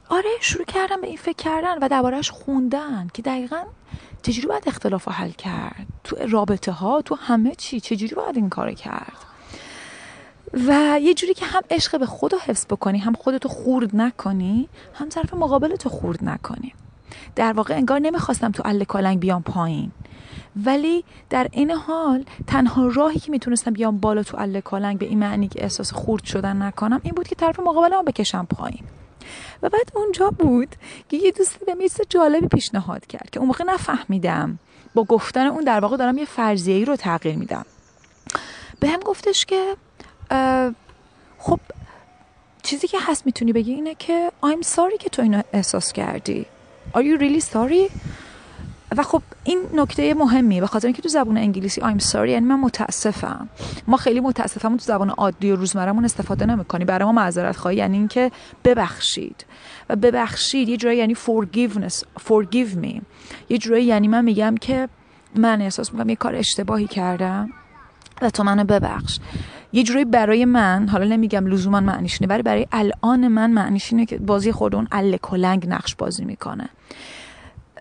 آره 0.08 0.30
شروع 0.40 0.64
کردم 0.64 1.00
به 1.00 1.06
این 1.06 1.16
فکر 1.16 1.36
کردن 1.36 1.78
و 1.78 1.88
دربارهش 1.88 2.30
خوندن 2.30 3.08
که 3.14 3.22
دقیقا 3.22 3.62
چجوری 4.22 4.46
باید 4.46 4.62
اختلاف 4.66 5.08
حل 5.08 5.30
کرد؟ 5.30 5.86
تو 6.04 6.16
رابطه 6.28 6.72
ها 6.72 7.02
تو 7.02 7.14
همه 7.14 7.54
چی 7.54 7.80
چجوری 7.80 8.14
باید 8.14 8.36
این 8.36 8.48
کار 8.48 8.72
کرد؟ 8.72 9.16
و 10.54 10.99
یه 11.02 11.14
جوری 11.14 11.34
که 11.34 11.46
هم 11.46 11.62
عشق 11.70 11.99
به 11.99 12.06
رو 12.32 12.38
حفظ 12.46 12.66
بکنی 12.66 12.99
هم 12.99 13.12
خودتو 13.12 13.49
خورد 13.49 13.96
نکنی 13.96 14.68
هم 14.94 15.08
طرف 15.08 15.34
مقابل 15.34 15.76
تو 15.76 15.88
خورد 15.88 16.25
نکنی. 16.25 16.75
در 17.37 17.52
واقع 17.52 17.75
انگار 17.75 17.99
نمی‌خواستم 17.99 18.50
تو 18.50 18.62
ال 18.66 18.84
کالنگ 18.84 19.20
بیام 19.20 19.42
پایین. 19.42 19.90
ولی 20.64 21.04
در 21.30 21.49
این 21.52 21.70
حال 21.70 22.25
تنها 22.46 22.87
راهی 22.87 23.18
که 23.18 23.30
می‌تونستم 23.30 23.70
بیام 23.70 23.99
بالا 23.99 24.23
تو 24.23 24.37
ال 24.40 24.61
کالنگ 24.61 24.99
به 24.99 25.06
این 25.06 25.18
معنی 25.18 25.49
که 25.49 25.62
احساس 25.62 25.92
خورد 25.92 26.25
شدن 26.25 26.62
نکنم 26.62 27.00
این 27.02 27.14
بود 27.14 27.28
که 27.28 27.34
طرف 27.34 27.61
مقابلم 27.61 28.04
بکشم 28.04 28.46
پایین. 28.50 28.84
و 29.62 29.68
بعد 29.68 29.90
اونجا 29.94 30.30
بود 30.30 30.68
که 31.08 31.16
یه 31.16 31.30
دوستی 31.30 31.64
به 31.64 31.75
میز 31.75 32.00
جالبی 32.08 32.49
پیشنهاد 32.49 33.06
کرد 33.06 33.30
که 33.30 33.38
اون 33.40 33.46
موقع 33.46 33.64
نفهمیدم. 33.64 34.58
با 34.94 35.04
گفتن 35.04 35.46
اون 35.46 35.64
در 35.64 35.80
واقع 35.80 35.96
دارم 35.96 36.18
یه 36.18 36.25
فرضیه 36.25 36.84
رو 36.84 36.96
تغییر 36.96 37.37
میدم. 37.37 37.66
به 38.80 38.88
هم 38.88 39.00
گفتش 39.00 39.44
که 39.44 39.76
خب 41.38 41.60
چیزی 42.62 42.88
که 42.88 42.98
هست 43.00 43.26
می‌تونی 43.26 43.52
بگی 43.52 43.72
اینه 43.72 43.94
که 43.94 44.32
I'm 44.42 44.66
sorry 44.66 44.98
که 44.98 45.10
تو 45.10 45.22
اینو 45.22 45.42
احساس 45.52 45.92
کردی. 45.92 46.46
Are 46.94 47.00
you 47.00 47.20
really 47.20 47.44
sorry? 47.52 47.92
و 48.96 49.02
خب 49.02 49.22
این 49.44 49.58
نکته 49.74 50.14
مهمی 50.14 50.60
به 50.60 50.66
خاطر 50.66 50.86
اینکه 50.86 51.02
تو 51.02 51.08
زبان 51.08 51.36
انگلیسی 51.36 51.80
I'm 51.80 52.00
sorry 52.12 52.14
یعنی 52.14 52.46
من 52.46 52.60
متاسفم. 52.60 53.48
ما 53.86 53.96
خیلی 53.96 54.20
متاسفم 54.20 54.76
تو 54.76 54.84
زبان 54.84 55.10
عادی 55.10 55.50
و 55.50 55.56
روزمرهمون 55.56 56.04
استفاده 56.04 56.46
نمی‌کنی. 56.46 56.84
برای 56.84 57.04
ما 57.04 57.12
معذرت 57.12 57.56
خواهی 57.56 57.76
یعنی 57.76 57.96
اینکه 57.96 58.30
ببخشید. 58.64 59.44
و 59.88 59.96
ببخشید 59.96 60.68
یه 60.68 60.76
جورایی 60.76 60.98
یعنی 60.98 61.14
forgiveness 61.14 62.02
forgive 62.28 62.84
me. 62.84 63.02
یه 63.48 63.58
جورایی 63.58 63.84
یعنی 63.84 64.08
من 64.08 64.24
میگم 64.24 64.54
که 64.60 64.88
من 65.34 65.62
احساس 65.62 65.92
می‌کنم 65.92 66.08
یه 66.08 66.16
کار 66.16 66.34
اشتباهی 66.34 66.86
کردم 66.86 67.50
و 68.22 68.30
تو 68.30 68.42
منو 68.42 68.64
ببخش. 68.64 69.18
یه 69.74 69.82
جوری 69.82 70.04
برای 70.04 70.44
من 70.44 70.88
حالا 70.88 71.04
نمیگم 71.04 71.46
لزوما 71.46 71.80
معنیش 71.80 72.20
اینه 72.20 72.34
ولی 72.34 72.42
برای 72.42 72.66
الان 72.72 73.28
من 73.28 73.50
معنیش 73.50 73.92
اینه 73.92 74.06
که 74.06 74.18
بازی 74.18 74.52
خود 74.52 74.74
اون 74.74 74.88
ال 74.92 75.16
کلنگ 75.16 75.66
نقش 75.68 75.94
بازی 75.94 76.24
می‌کنه. 76.24 76.68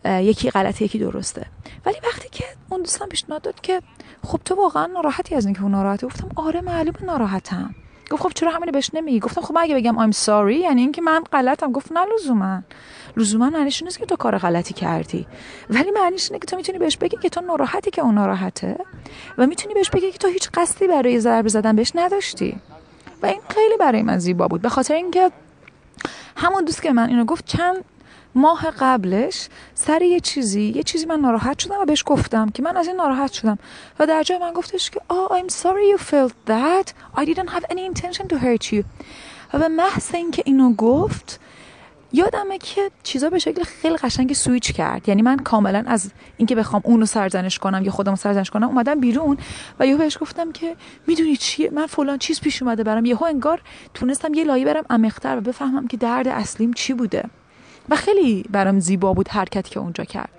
یکی 0.05 0.49
غلطه 0.49 0.85
یکی 0.85 0.99
درسته. 0.99 1.45
ولی 1.85 1.95
وقتی 2.03 2.29
که 2.31 2.43
اون 2.69 2.81
دوستان 2.81 3.09
پیشنهاد 3.09 3.41
داد 3.41 3.61
که 3.61 3.81
خب 4.23 4.39
تو 4.45 4.55
واقعا 4.55 4.85
ناراحتی 4.85 5.35
از 5.35 5.45
اینکه 5.45 5.61
اون 5.61 5.71
ناراحته 5.71 6.07
گفتم 6.07 6.29
آره 6.35 6.61
معلومه 6.61 7.03
ناراحتم. 7.05 7.75
گفت 8.11 8.23
خب 8.23 8.31
چرا 8.35 8.51
همینو 8.51 8.71
بهش 8.71 8.89
نمیگی؟ 8.93 9.19
گفتم 9.19 9.41
خب 9.41 9.57
اگه 9.59 9.75
بگم 9.75 10.11
I'm 10.11 10.15
sorry 10.15 10.51
یعنی 10.51 10.81
اینکه 10.81 11.01
من 11.01 11.23
غلطم. 11.31 11.71
گفت 11.71 11.91
نه 11.91 11.99
لزوما. 12.13 12.61
لزوما 13.17 13.49
معنیش 13.49 13.83
نیست 13.83 13.99
که 13.99 14.05
تو 14.05 14.15
کار 14.15 14.37
غلطی 14.37 14.73
کردی. 14.73 15.27
ولی 15.69 15.91
معنیش 15.91 16.27
اینه 16.29 16.39
که 16.39 16.45
تو 16.45 16.55
می‌تونی 16.55 16.77
بهش 16.77 16.97
بگی 16.97 17.17
که 17.17 17.29
تو 17.29 17.41
ناراحتی 17.41 17.91
که 17.91 18.01
اون 18.01 18.15
ناراحته 18.15 18.77
و 19.37 19.47
می‌تونی 19.47 19.73
بهش 19.73 19.89
بگی 19.89 20.11
که 20.11 20.17
تو 20.17 20.27
هیچ 20.27 20.49
قصدی 20.53 20.87
برای 20.87 21.19
ضربه 21.19 21.49
زدن 21.49 21.75
بهش 21.75 21.91
نداشتی. 21.95 22.59
و 23.21 23.25
این 23.25 23.41
خیلی 23.49 23.77
برای 23.77 24.01
من 24.01 24.19
زیبا 24.19 24.47
بود. 24.47 24.61
به 24.61 24.69
خاطر 24.69 24.93
اینکه 24.93 25.31
همون 26.35 26.65
دوست 26.65 26.81
که 26.81 26.93
من 26.93 27.09
اینو 27.09 27.25
گفت 27.25 27.45
چند 27.45 27.85
ماه 28.35 28.71
قبلش 28.79 29.47
سر 29.73 30.01
یه 30.01 30.19
چیزی 30.19 30.61
یه 30.61 30.83
چیزی 30.83 31.05
من 31.05 31.19
ناراحت 31.19 31.59
شدم 31.59 31.81
و 31.81 31.85
بهش 31.85 32.03
گفتم 32.05 32.49
که 32.49 32.63
من 32.63 32.77
از 32.77 32.87
این 32.87 32.95
ناراحت 32.95 33.31
شدم. 33.31 33.59
و 33.99 34.05
در 34.05 34.23
جای 34.23 34.37
من 34.37 34.53
گفتش 34.53 34.89
که 34.89 34.99
oh 35.09 35.33
I'm 35.33 35.53
sorry 35.53 35.97
you 35.97 36.01
felt 36.01 36.33
that. 36.49 36.93
I 37.19 37.25
didn't 37.25 37.49
have 37.49 37.65
any 37.69 37.85
intention 37.93 38.27
to 38.27 38.35
hurt 38.35 38.73
you. 38.73 38.83
و 39.53 39.59
به 39.59 39.67
محض 39.67 40.15
اینکه 40.15 40.43
اینو 40.45 40.73
گفت 40.73 41.39
یادمه 42.15 42.57
که 42.57 42.91
چیزا 43.03 43.29
به 43.29 43.39
شکل 43.39 43.63
خیلی 43.63 43.97
قشنگ 43.97 44.33
سویچ 44.33 44.71
کرد. 44.71 45.09
یعنی 45.09 45.21
من 45.21 45.37
کاملا 45.37 45.83
از 45.87 46.11
اینکه 46.37 46.55
بخوام 46.55 46.81
اونو 46.85 47.05
سرزنش 47.05 47.59
کنم 47.59 47.83
یا 47.83 47.91
خودمو 47.91 48.15
سرزنش 48.15 48.49
کنم 48.49 48.67
اومدم 48.67 48.99
بیرون 48.99 49.37
و 49.79 49.87
یهو 49.87 49.97
بهش 49.97 50.17
گفتم 50.21 50.51
که 50.51 50.75
می‌دونی 51.07 51.35
چیه؟ 51.35 51.69
من 51.69 51.85
فلان 51.85 52.17
چیز 52.17 52.41
پیش 52.41 52.61
اومده 52.61 52.83
برام. 52.83 53.05
یهو 53.05 53.23
انگار 53.23 53.61
تونستم 53.93 54.33
یه 54.33 54.43
لایه 54.43 54.65
برم 54.65 54.83
عمیق‌تر 54.89 55.37
و 55.37 55.41
بفهمم 55.41 55.87
که 55.87 55.97
درد 55.97 56.27
اصلیم 56.27 56.73
چی 56.73 56.93
بوده. 56.93 57.23
و 57.89 57.95
خیلی 57.95 58.43
برام 58.49 58.79
زیبا 58.79 59.13
بود 59.13 59.27
حرکت 59.27 59.69
که 59.69 59.79
اونجا 59.79 60.03
کرد. 60.03 60.29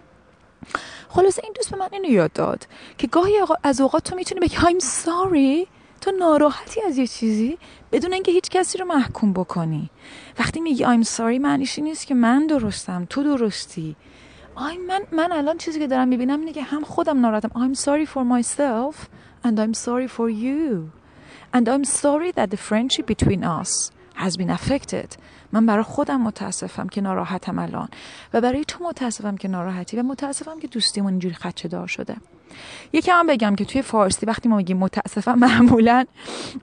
خلاصه 1.09 1.41
این 1.45 1.53
دوست 1.57 1.71
به 1.71 1.77
من 1.77 1.89
اینو 1.93 2.11
یاد 2.11 2.33
داد 2.33 2.67
که 2.99 3.07
گاهی 3.07 3.33
از 3.63 3.81
اوقات 3.81 4.05
تو 4.05 4.17
می‌تونی 4.17 4.41
بگی 4.41 4.57
I'm 4.57 4.81
sorry 4.81 5.69
تو 6.01 6.11
ناراحتی 6.11 6.81
از 6.83 6.99
یه 6.99 7.07
چیزی 7.07 7.59
بدون 7.93 8.13
اینکه 8.13 8.33
هیچ 8.33 8.51
کسی 8.51 8.79
رو 8.79 8.85
محکوم 8.85 9.33
بکنی. 9.33 9.91
وقتی 10.39 10.61
میگی 10.61 10.85
I'm 10.85 11.07
sorry 11.17 11.41
معنیش 11.41 11.79
نیست 11.79 12.07
که 12.07 12.15
من 12.15 12.47
درستم 12.47 13.07
تو 13.11 13.23
درستی. 13.23 13.97
آی 14.55 14.77
من 14.77 15.01
من 15.13 15.33
الان 15.33 15.59
چیزی 15.59 15.79
که 15.79 15.87
دارم 15.87 16.09
می‌بینم 16.09 16.41
اینه 16.41 16.53
که 16.53 16.63
هم 16.63 16.85
خودم 16.85 17.21
ناراحتم. 17.21 17.49
I'm 17.49 17.77
sorry 17.79 18.07
for 18.07 18.25
myself 18.25 19.09
and 19.45 19.59
I'm 19.59 19.75
sorry 19.75 20.09
for 20.09 20.29
you. 20.31 20.91
And 21.53 21.69
I'm 21.69 21.85
sorry 21.85 22.33
that 22.33 22.51
the 22.51 22.57
friendship 22.57 23.07
between 23.07 23.43
us 23.61 23.91
has 24.15 24.37
been 24.37 24.51
affected. 24.51 25.09
من 25.55 25.67
برای 25.67 25.83
خودم 25.83 26.21
متاسفم 26.21 26.89
که 26.89 27.01
ناراحتم 27.01 27.59
الان. 27.59 27.89
و 28.35 28.41
برای 28.41 28.65
تو 28.65 28.85
متاسفم 28.85 29.37
که 29.37 29.49
ناراحتی 29.49 29.97
و 29.97 30.03
متاسفم 30.03 30.61
که 30.61 30.69
دوستیمون 30.69 31.13
اینجوری 31.13 31.35
خدچه 31.35 31.69
دار 31.69 31.87
شده. 31.87 32.17
یکی 32.93 33.11
هم 33.11 33.27
بگم 33.27 33.55
که 33.55 33.65
توی 33.65 33.83
فارسی 33.83 34.27
وقتی 34.27 34.49
ما 34.49 34.57
میگیم 34.57 34.77
متاسفم 34.77 35.39
معمولا 35.39 36.05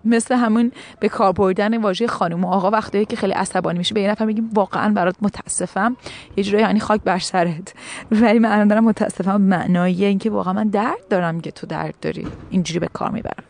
مثل 0.06 0.36
همون 0.36 0.72
به 1.00 1.10
کار 1.10 1.32
بردن 1.32 1.78
واژه 1.78 2.08
خانم 2.08 2.46
و 2.46 2.48
آقا 2.48 2.72
وقتی 2.72 3.06
که 3.06 3.16
خیلی 3.16 3.34
عصبانی 3.34 3.78
میشه 3.78 3.94
به 3.94 4.02
یه 4.02 4.12
نفر 4.12 4.26
میگیم 4.26 4.50
واقعا 4.54 4.94
برات 4.94 5.16
متاسفم. 5.22 5.98
یه 6.38 6.44
جوری 6.44 6.60
یعنی 6.60 6.80
خاک 6.80 7.02
بر 7.02 7.20
سرت. 7.20 7.74
ولی 8.12 8.40
من 8.40 8.68
دارم 8.68 8.84
متاسفم 8.84 9.42
معنایی 9.42 10.06
اینکه 10.06 10.30
واقعا 10.30 10.54
من 10.54 10.68
درد 10.68 11.08
دارم 11.10 11.42
که 11.42 11.52
تو 11.52 11.68
درد 11.68 11.96
داری. 12.02 12.28
اینجوری 12.50 12.80
به 12.80 12.88
کار 12.88 13.12
می‌برم. 13.12 13.44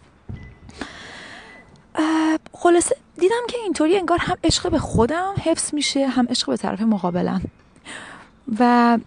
خلاصه 2.53 2.95
دیدم 3.19 3.43
که 3.49 3.57
اینطوری 3.57 3.97
انگار 3.97 4.17
هم 4.21 4.37
عشق 4.43 4.71
به 4.71 4.79
خودم 4.79 5.33
حفظ 5.43 5.73
میشه 5.73 6.07
هم 6.07 6.27
عشق 6.29 6.47
به 6.47 6.57
طرف 6.57 6.81
مقابلم. 6.81 7.41
و 8.59 8.97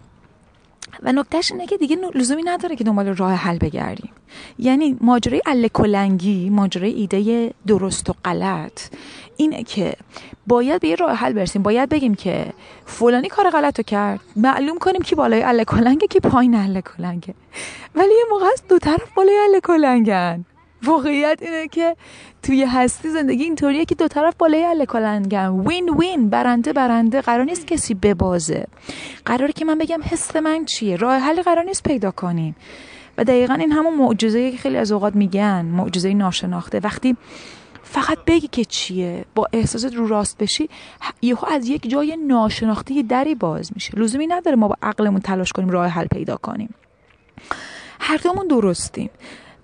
و 1.03 1.11
نکتهش 1.11 1.51
اینه 1.51 1.67
که 1.67 1.77
دیگه 1.77 1.97
لزومی 2.15 2.43
نداره 2.43 2.75
که 2.75 2.83
دنبال 2.83 3.07
راه 3.07 3.33
حل 3.33 3.57
بگردیم. 3.57 4.11
یعنی 4.59 4.97
ماجرای 5.01 5.41
ال 5.45 5.67
کلنگی 5.67 6.49
ماجرای 6.49 6.93
ایده 6.93 7.53
درست 7.67 8.09
و 8.09 8.13
غلط 8.25 8.81
اینه 9.37 9.63
که 9.63 9.93
باید 10.47 10.81
به 10.81 10.87
یه 10.87 10.95
راه 10.95 11.11
حل 11.15 11.33
برسیم. 11.33 11.63
باید 11.63 11.89
بگیم 11.89 12.15
که 12.15 12.53
فلانی 12.85 13.27
کار 13.27 13.49
غلط 13.49 13.79
رو 13.79 13.83
کرد. 13.83 14.19
معلوم 14.35 14.77
کنیم 14.77 15.01
کی 15.01 15.15
بالای 15.15 15.43
ال 15.43 15.63
کلنگه 15.63 16.07
کی 16.07 16.19
پایین 16.19 16.55
ال 16.55 16.81
کلنگه 16.81 17.33
ولی 17.95 18.13
یه 18.13 18.25
موقع 18.29 18.45
دو 18.69 18.79
طرف 18.79 19.13
بالای 19.15 19.37
ال 19.53 19.59
کلنگن 19.59 20.45
واقعیت 20.85 21.39
اینه 21.41 21.67
که 21.67 21.95
توی 22.43 22.63
هستی 22.63 23.09
زندگی 23.09 23.43
اینطوریه 23.43 23.85
که 23.85 23.95
دو 23.95 24.07
طرف 24.07 24.35
بالای 24.35 24.65
ال 24.65 24.85
کلنگن 24.85 25.49
وین 25.49 25.89
وین 25.89 26.29
برنده 26.29 26.73
برنده 26.73 27.21
قرار 27.21 27.43
نیست 27.43 27.67
کسی 27.67 27.93
ببازه. 27.93 28.67
قراره 29.25 29.53
که 29.53 29.65
من 29.65 29.77
بگم 29.77 29.99
حس 30.03 30.35
من 30.35 30.65
چیه؟ 30.65 30.95
راه 30.95 31.17
حل 31.17 31.41
قرار 31.41 31.63
نیست 31.63 31.83
پیدا 31.83 32.11
کنیم. 32.11 32.55
و 33.17 33.23
دقیقا 33.23 33.53
این 33.53 33.71
همون 33.71 33.93
معجزه 33.93 34.51
که 34.51 34.57
خیلی 34.57 34.77
از 34.77 34.91
اوقات 34.91 35.15
میگن 35.15 35.65
معجزه 35.65 36.13
ناشناخته. 36.13 36.79
وقتی 36.79 37.17
فقط 37.83 38.17
بگی 38.27 38.47
که 38.47 38.65
چیه 38.65 39.25
با 39.35 39.47
احساست 39.53 39.95
رو 39.95 40.07
راست 40.07 40.37
بشی 40.37 40.69
یهو 41.21 41.45
از 41.47 41.67
یک 41.69 41.89
جای 41.89 42.17
ناشناخته 42.27 42.93
یه 42.93 43.03
دری 43.03 43.35
باز 43.35 43.71
میشه. 43.73 43.93
لزومی 43.97 44.27
نداره 44.27 44.55
ما 44.55 44.67
با 44.67 44.75
عقلمون 44.81 45.19
تلاش 45.19 45.51
کنیم 45.51 45.69
راه 45.69 45.87
حل 45.87 46.05
پیدا 46.05 46.37
کنیم. 46.37 46.73
هر 47.99 48.17
دومون 48.17 48.47
درستیم. 48.47 49.09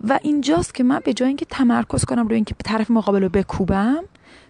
و 0.08 0.20
اینجاست 0.22 0.76
که 0.76 0.84
من 0.84 1.02
به 1.04 1.14
جای 1.14 1.28
اینکه 1.28 1.46
تمرکز 1.46 2.06
کنم 2.06 2.28
روی 2.28 2.36
اینکه 2.36 2.56
طرف 2.66 2.92
مقابل 2.92 3.22
رو 3.22 3.30
بکوبم 3.30 4.04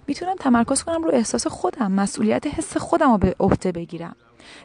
می‌تونم 0.07 0.35
تمرکز 0.39 0.83
کنم 0.83 1.03
رو 1.03 1.11
احساس 1.13 1.47
خودم 1.47 1.91
مسئولیت 1.91 2.47
حس 2.47 2.77
خودم 2.77 3.11
رو 3.11 3.17
به 3.17 3.35
عهده 3.39 3.71
بگیرم. 3.71 4.15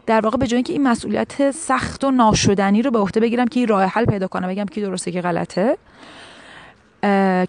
در 0.07 0.21
واقع 0.21 0.37
به 0.37 0.47
جای 0.47 0.57
اینکه 0.57 0.73
این 0.73 0.83
مسئولیت 0.83 1.51
سخت 1.51 2.05
و 2.05 2.11
ناشدنی 2.11 2.83
رو 2.83 2.91
به 2.91 2.99
عهده 2.99 3.21
بگیرم 3.21 3.49
که 3.49 3.61
این 3.61 3.69
راه 3.69 3.85
حل 3.85 4.05
پیدا 4.05 4.29
کنم 4.29 4.49
بگم 4.49 4.65
که 4.65 4.81
درسته 4.81 5.13
که 5.13 5.21
غلطه 5.21 5.79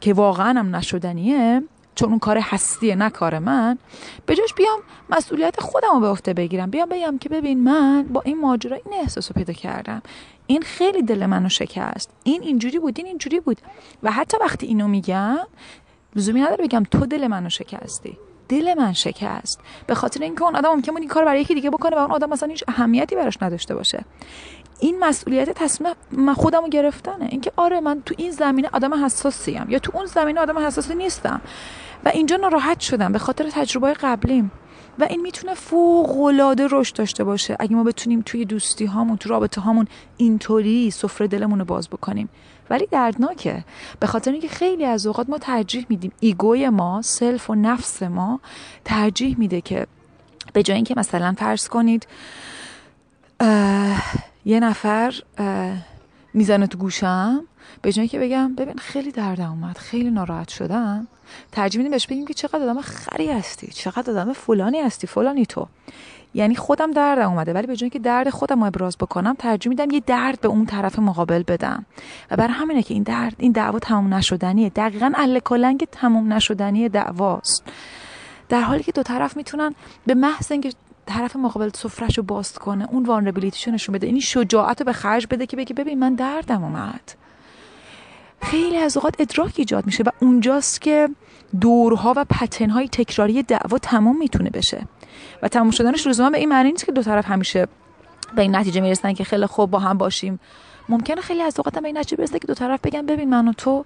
که 0.01 0.13
واقعا 0.15 0.60
هم 0.60 0.75
نشدنیه 0.75 1.63
چون 1.98 2.10
اون 2.10 2.20
کار 2.20 2.38
هستیه 2.38 2.96
نه 2.96 3.10
کار 3.10 3.39
من. 3.39 3.77
به 4.25 4.36
جاش 4.36 4.54
بیام 4.54 4.80
مسئولیت 5.10 5.60
خودم 5.60 5.94
رو 5.94 6.00
به 6.00 6.08
عهده 6.08 6.34
بگیرم. 6.34 6.70
بیام 6.70 6.89
بگم 6.89 7.18
که 7.18 7.30
ببین 7.30 7.63
من 7.63 8.04
با 8.04 8.22
این 8.22 8.42
ماجرا 8.42 8.77
این 8.86 9.01
احساس 9.01 9.32
رو 9.32 9.34
پیدا 9.34 9.54
کردم. 9.54 10.01
این 10.48 10.62
خیلی 10.62 11.01
دل 11.01 11.25
منو 11.25 11.50
شکست. 11.50 12.10
این 12.24 12.42
اینجوری 12.42 12.80
بود 12.80 12.94
این 12.98 13.08
اینجوری 13.08 13.39
بود. 13.39 13.58
و 14.04 14.12
حتی 14.12 14.38
وقتی 14.42 14.68
اینو 14.68 14.88
میگم 14.88 15.39
لزومی 16.16 16.42
نداره 16.42 16.63
بگم 16.63 16.84
تو 16.92 17.06
دل 17.06 17.27
منو 17.27 17.50
شکستی. 17.50 18.18
دل 18.50 18.74
من 18.74 18.94
شکست. 18.94 19.60
به 19.88 19.96
خاطر 19.96 20.24
اینکه 20.24 20.44
اون 20.44 20.56
آدم 20.56 20.70
ممکن 20.70 20.92
بود 20.92 21.01
این 21.01 21.10
کار 21.10 21.25
برای 21.25 21.42
یکی 21.42 21.56
دیگه 21.56 21.70
بکنه 21.70 21.96
و 21.96 22.00
اون 22.00 22.12
آدم 22.12 22.30
مثلا 22.30 22.50
هیچ 22.50 22.63
اهمیتی 22.68 23.16
براش 23.16 23.38
نداشته 23.42 23.75
باشه. 23.75 24.06
این 24.79 25.00
مسئولیت 25.00 25.50
تصمیم 25.50 25.93
من 26.12 26.34
خودم 26.34 26.62
رو 26.62 26.69
گرفتنه. 26.69 27.27
اینکه 27.29 27.51
آره 27.55 27.79
من 27.79 28.01
تو 28.05 28.15
این 28.17 28.31
زمینه 28.31 28.69
آدم 28.74 29.05
حساسیم 29.05 29.65
یا 29.69 29.79
تو 29.79 29.91
اون 29.98 30.05
زمینه 30.05 30.39
آدم 30.39 30.60
حساسی 30.60 30.96
نیستم. 30.96 31.41
و 32.05 32.10
اینجا 32.10 32.36
ناراحت 32.36 32.79
شدم 32.79 33.12
به 33.12 33.19
خاطر 33.19 33.50
تجربه 33.50 33.93
قبلیم. 33.93 34.51
و 35.00 35.03
این 35.03 35.22
می‌تونه 35.22 35.53
فوق 35.53 36.22
العاده 36.22 36.67
رشد 36.72 36.96
داشته 36.96 37.24
باشه. 37.24 37.55
اگه 37.60 37.75
ما 37.75 37.84
بتونیم 37.84 38.22
توی 38.25 38.46
دوستی 38.46 38.86
هامون 38.86 39.17
تو 39.17 39.29
رابطه 39.29 39.62
هامون 39.62 39.88
اینطوری 40.17 40.91
سفره 40.91 41.27
دلمون 41.27 41.60
رو 41.60 41.65
باز 41.65 41.89
بکنیم. 41.89 42.29
ولی 42.69 42.88
دردناکه. 42.91 43.63
به 44.00 44.07
خاطر 44.07 44.31
اینکه 44.31 44.48
خیلی 44.48 44.86
از 44.86 45.07
اوقات 45.07 45.29
ما 45.29 45.38
ترجیح 45.38 45.86
میدیم 45.89 46.12
ego 46.19 46.57
ی 46.57 46.69
ما 46.69 47.01
self 47.01 47.50
و 47.50 47.55
نفس 47.55 48.03
ما 48.03 48.39
ترجیح 48.86 49.36
میده 49.39 49.62
که 49.62 49.88
به 50.53 50.63
جای 50.63 50.75
اینکه 50.75 50.93
مثلا 50.98 51.36
فرض 51.38 51.67
کنید 51.67 52.07
یه 54.48 54.60
نفر 54.60 55.13
می‌زنه 56.34 56.68
تو 56.68 56.77
گوشم 56.77 57.44
به 57.82 57.92
جایی 57.92 58.08
که 58.08 58.20
بگم 58.20 58.56
ببین 58.56 58.75
خیلی 58.77 59.12
دردم 59.12 59.50
اومد 59.50 59.77
خیلی 59.77 60.12
ناراحت 60.12 60.50
شدم. 60.50 61.08
میدیم 61.58 61.92
بهش 61.92 62.08
بگیم 62.08 62.25
که 62.25 62.34
چقدر 62.34 62.63
آدم 62.63 62.82
خری 62.82 63.32
هستی 63.32 63.68
چقدر 63.68 64.12
آدم 64.12 64.34
فلانی 64.34 64.82
هستی 64.82 65.08
فلانی 65.08 65.46
تو. 65.46 65.68
یعنی 66.34 66.56
خودم 66.56 66.92
دردم 66.92 67.30
اومده 67.30 67.54
ولی 67.54 67.68
به 67.68 67.75
جای 67.75 67.89
که 67.89 68.00
درد 68.00 68.30
خودم 68.30 68.60
رو 68.60 68.66
ابراز 68.66 68.98
بکنم 68.98 69.34
ترجیح 69.34 69.70
میدم 69.70 69.92
یه 69.92 70.00
درد 70.00 70.42
به 70.42 70.48
اون 70.48 70.66
طرف 70.66 71.00
مقابل 71.00 71.44
بدم. 71.44 71.86
و 72.32 72.36
برای 72.36 72.54
همینه 72.54 72.84
که 72.84 72.94
این 72.94 73.04
درد 73.04 73.36
این 73.38 73.51
دعوا 73.51 73.80
تموم 73.80 74.13
نشدنیه. 74.13 74.70
دقیقا 74.70 75.12
اله 75.16 75.39
کلنگ 75.39 75.88
تموم 75.92 76.34
نشدنی 76.34 76.89
دعواست. 76.89 77.63
در 78.50 78.62
حالی 78.62 78.84
که 78.84 78.92
دو 78.92 79.04
طرف 79.04 79.38
می‌تونن 79.38 79.75
به 80.06 80.13
محض 80.13 80.51
اینکه 80.51 80.72
طرف 81.07 81.35
مقابل 81.35 81.69
سفرش 81.73 82.17
رو 82.17 82.23
باز 82.23 82.53
کنه 82.53 82.87
اون 82.91 83.05
وانربیلیتیشو 83.05 83.71
نشون 83.71 83.95
بده. 83.95 84.07
این 84.07 84.19
شجاعت 84.19 84.81
رو 84.81 84.85
به 84.85 84.93
خرج 84.93 85.27
بده 85.29 85.45
که 85.45 85.57
بگی 85.57 85.73
ببین 85.73 85.99
من 85.99 86.15
دردم 86.15 86.63
اومد. 86.63 87.11
خیلی 88.41 88.77
از 88.77 88.97
اوقات 88.97 89.15
ادراک 89.19 89.53
ایجاد 89.55 89.85
میشه 89.85 90.03
و 90.03 90.09
اونجاست 90.19 90.81
که 90.81 91.09
دورها 91.61 92.13
و 92.17 92.25
پتنهای 92.29 92.87
تکراری 92.87 93.43
دعوا 93.43 93.77
تمام 93.77 94.17
می‌تونه 94.17 94.49
بشه. 94.49 94.87
و 95.41 95.47
تمام 95.47 95.71
شدنش 95.71 96.07
لزوما 96.07 96.29
به 96.29 96.37
این 96.37 96.49
معنی 96.49 96.71
نیست 96.71 96.85
که 96.85 96.91
دو 96.91 97.03
طرف 97.03 97.25
همیشه 97.25 97.67
به 98.35 98.41
این 98.41 98.55
نتیجه 98.55 98.81
می‌رسن 98.81 99.13
که 99.13 99.23
خیلی 99.23 99.45
خوب 99.45 99.71
با 99.71 99.79
هم 99.79 99.97
باشیم. 99.97 100.39
ممکنه 100.89 101.21
خیلی 101.21 101.41
از 101.41 101.53
اوقات 101.57 101.79
به 101.79 101.87
این 101.87 101.97
نتیجه 101.97 102.17
برسه 102.17 102.39
که 102.39 102.47
دو 102.47 102.53
طرف 102.53 102.81
بگن 102.81 103.05
ببین 103.05 103.29
من 103.29 103.47
و 103.47 103.53
تو 103.53 103.85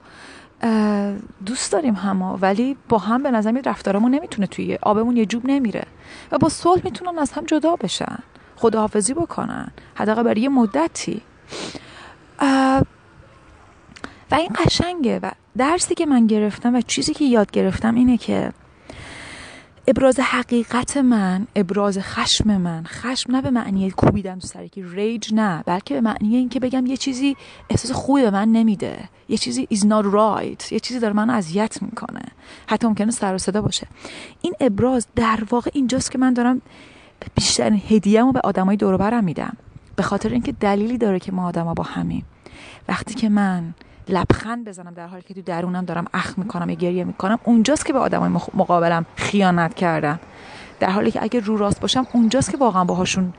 دوست 1.46 1.72
داریم 1.72 1.94
هما 1.94 2.38
ولی 2.42 2.78
با 2.90 2.98
هم 2.98 3.24
به 3.24 3.32
نظر 3.32 3.62
رفتارمون 3.66 4.16
نمی‌تونه 4.16 4.48
توی 4.48 4.78
آبمون 4.82 5.18
یه 5.18 5.26
جوب 5.26 5.46
نمیره 5.46 5.84
و 6.32 6.38
با 6.38 6.50
صلح 6.50 6.82
می‌تونن 6.84 7.20
از 7.20 7.32
هم 7.32 7.46
جدا 7.46 7.76
بشن 7.76 8.18
خداحافظی 8.56 9.14
بکنن 9.14 9.72
حداقل 9.96 10.24
برای 10.24 10.42
یه 10.42 10.50
مدتی. 10.50 11.22
و 14.32 14.36
این 14.36 14.50
قشنگه 14.66 15.20
و 15.24 15.32
درسی 15.58 15.96
که 15.96 16.06
من 16.06 16.28
گرفتم 16.28 16.76
و 16.76 16.82
چیزی 16.82 17.14
که 17.14 17.26
یاد 17.26 17.52
گرفتم 17.52 17.96
اینه 17.96 18.18
که 18.18 18.54
ابراز 19.92 20.20
حقیقت 20.20 20.98
من 20.98 21.48
ابراز 21.56 22.00
خشم 22.00 22.58
من. 22.58 22.84
خشم 22.84 23.36
نه 23.36 23.42
به 23.42 23.50
معنی 23.50 23.92
کوبیدن 23.92 24.40
تو 24.40 24.48
سری 24.48 24.70
که 24.70 24.86
ریج 24.92 25.34
نه 25.34 25.64
بلکه 25.66 25.94
به 25.94 26.02
معنی 26.02 26.36
اینکه 26.36 26.60
بگم 26.60 26.86
یه 26.86 26.98
چیزی 26.98 27.36
احساس 27.70 27.92
خوبی 27.92 28.22
به 28.22 28.30
من 28.30 28.48
نمیده. 28.48 29.10
یه 29.30 29.38
چیزی 29.38 29.68
is 29.74 29.78
not 29.78 30.06
right. 30.06 30.72
یه 30.72 30.80
چیزی 30.80 31.00
داره 31.00 31.14
من 31.14 31.30
اذیت 31.30 31.82
می‌کنه. 31.82 32.22
حتی 32.68 32.88
ممکنه 32.88 33.12
سر 33.12 33.36
و 33.36 33.38
صدا 33.38 33.62
باشه. 33.62 33.88
این 34.42 34.54
ابراز 34.60 35.08
در 35.16 35.40
واقع 35.50 35.72
اینجاست 35.74 36.12
که 36.12 36.18
من 36.18 36.34
دارم 36.34 36.62
بیشتر 37.36 37.74
هدیه‌مو 37.74 38.32
به 38.32 38.40
آدمای 38.44 38.78
دور 38.78 38.98
برم 38.98 39.24
میدم. 39.24 39.58
به 39.96 40.04
خاطر 40.04 40.30
اینکه 40.30 40.52
دلیلی 40.52 40.98
داره 40.98 41.20
که 41.20 41.32
ما 41.32 41.48
آدما 41.48 41.74
با 41.74 41.84
همیم. 41.84 42.26
وقتی 42.88 43.14
که 43.14 43.30
من 43.30 43.74
لبخند 44.10 44.68
بزنم 44.68 44.94
در 44.94 45.08
حالی 45.08 45.22
که 45.22 45.34
تو 45.34 45.42
درونم 45.42 45.86
دارم 45.86 46.06
اخ 46.14 46.38
می‌کنم 46.38 46.70
یا 46.70 46.76
گریه 46.76 47.04
می‌کنم. 47.04 47.40
اونجاست 47.44 47.86
که 47.86 47.94
به 47.94 48.00
آدمای 48.00 48.30
مقابلم 48.54 49.06
خیانت 49.16 49.74
کردم 49.74 50.20
در 50.80 50.90
حالی 50.90 51.12
که 51.12 51.24
اگه 51.24 51.40
رو 51.40 51.58
راست 51.58 51.82
باشم 51.82 52.08
اونجاست 52.14 52.52
که 52.52 52.58
واقعا 52.58 52.84
باهاشون 52.84 53.34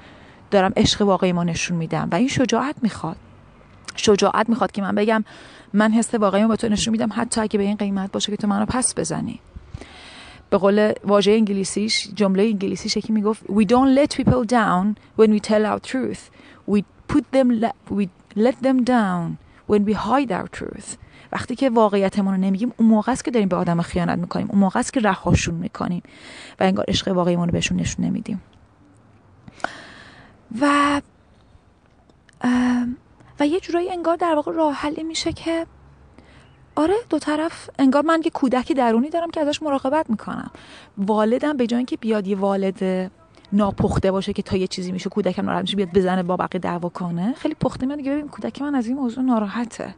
دارم 0.51 0.73
عشق 0.77 1.03
واقعی 1.03 1.33
ما 1.33 1.45
نشون 1.45 1.77
میدم. 1.77 2.09
و 2.13 2.15
این 2.15 2.29
شجاعت 2.29 2.77
می‌خواد. 2.83 3.17
شجاعت 3.97 4.49
می‌خواد 4.49 4.73
که 4.73 4.83
من 4.83 4.95
بگم 4.95 5.25
من 5.73 5.93
حس 5.93 6.15
واقعی 6.15 6.47
با 6.47 6.57
تو 6.57 6.69
نشون 6.69 6.93
میدم 6.93 7.11
حتی 7.13 7.41
اگه 7.41 7.59
به 7.59 7.65
این 7.65 7.77
قیمت 7.77 8.13
باشه 8.13 8.33
که 8.33 8.37
تو 8.37 8.47
منو 8.47 8.67
پس 8.67 8.95
بزنی. 8.99 9.41
به 10.51 10.59
قول 10.59 10.93
واژه 11.05 11.33
انگلیسیش 11.33 12.09
جمله 12.15 12.43
انگلیسیش 12.43 12.97
یکی 12.97 13.13
می‌گفت 13.13 13.45
we 13.45 13.65
don't 13.65 13.99
let 13.99 14.17
people 14.17 14.47
down 14.47 14.97
when 15.21 15.29
we 15.29 15.41
tell 15.49 15.65
our 15.67 15.81
truth. 15.91 16.21
We 16.71 16.83
put 17.13 17.25
them 17.35 17.49
we 17.91 18.09
let 18.37 18.57
them 18.63 18.85
down 18.85 19.42
when 19.73 19.89
we 19.89 19.95
hide 19.95 20.31
our 20.31 20.61
truth. 20.61 20.97
وقتی 21.33 21.57
که 21.57 21.71
واقعیتمون 21.71 22.35
رو 22.35 22.41
نمیگیم 22.41 22.73
اون 22.77 22.89
موقع 22.89 23.13
است 23.13 23.25
که 23.25 23.31
داریم 23.31 23.49
به 23.49 23.57
آدم 23.57 23.83
خیانت 23.83 24.19
می‌کنیم. 24.19 24.49
اون 24.51 24.59
موقع 24.59 24.81
است 24.81 24.93
که 24.93 25.01
رهاشون 25.01 25.55
می‌کنیم. 25.55 26.03
و 26.61 26.65
انگار 26.65 26.85
عشق 26.89 27.09
واقعیمون 27.09 27.49
رو 27.49 27.53
بهشون 27.53 27.81
نشون 27.81 28.05
نمیدیم. 28.05 28.43
و 30.61 31.01
و 33.41 33.47
یه 33.47 33.61
جورایی 33.61 33.91
انگار 33.91 34.17
در 34.17 34.35
واقع 34.35 34.53
راه 34.53 34.75
حلی 34.75 35.03
میشه 35.03 35.33
که 35.33 35.67
آره 36.75 36.95
دو 37.11 37.19
طرف 37.19 37.71
انگار 37.79 38.03
من 38.03 38.23
یه 38.25 38.31
کودکی 38.31 38.75
درونی 38.75 39.11
دارم 39.11 39.31
که 39.31 39.41
ازش 39.41 39.63
مراقبت 39.63 40.11
می‌کنم. 40.11 40.51
والدم 40.99 41.57
به 41.57 41.67
جای 41.67 41.79
اینکه 41.79 41.97
بیاد 41.97 42.27
یه 42.27 42.37
والد 42.37 43.11
ناپخته 43.53 44.11
باشه 44.11 44.33
که 44.33 44.43
تا 44.43 44.57
یه 44.57 44.67
چیزی 44.67 44.93
میشه 44.93 45.11
کودکم 45.11 45.45
ناراحت 45.45 45.63
میشه 45.63 45.77
بیاد 45.77 45.93
بزنه 45.93 46.23
با 46.23 46.37
بقیه 46.37 46.61
دعوا 46.61 46.89
کنه. 46.89 47.33
خیلی 47.33 47.55
پخته 47.55 47.87
میاد 47.87 48.01
ببین 48.01 48.29
کودک 48.29 48.63
من 48.63 48.75
از 48.75 48.87
این 48.87 48.97
موضوع 48.97 49.25
ناراحته. 49.25 49.95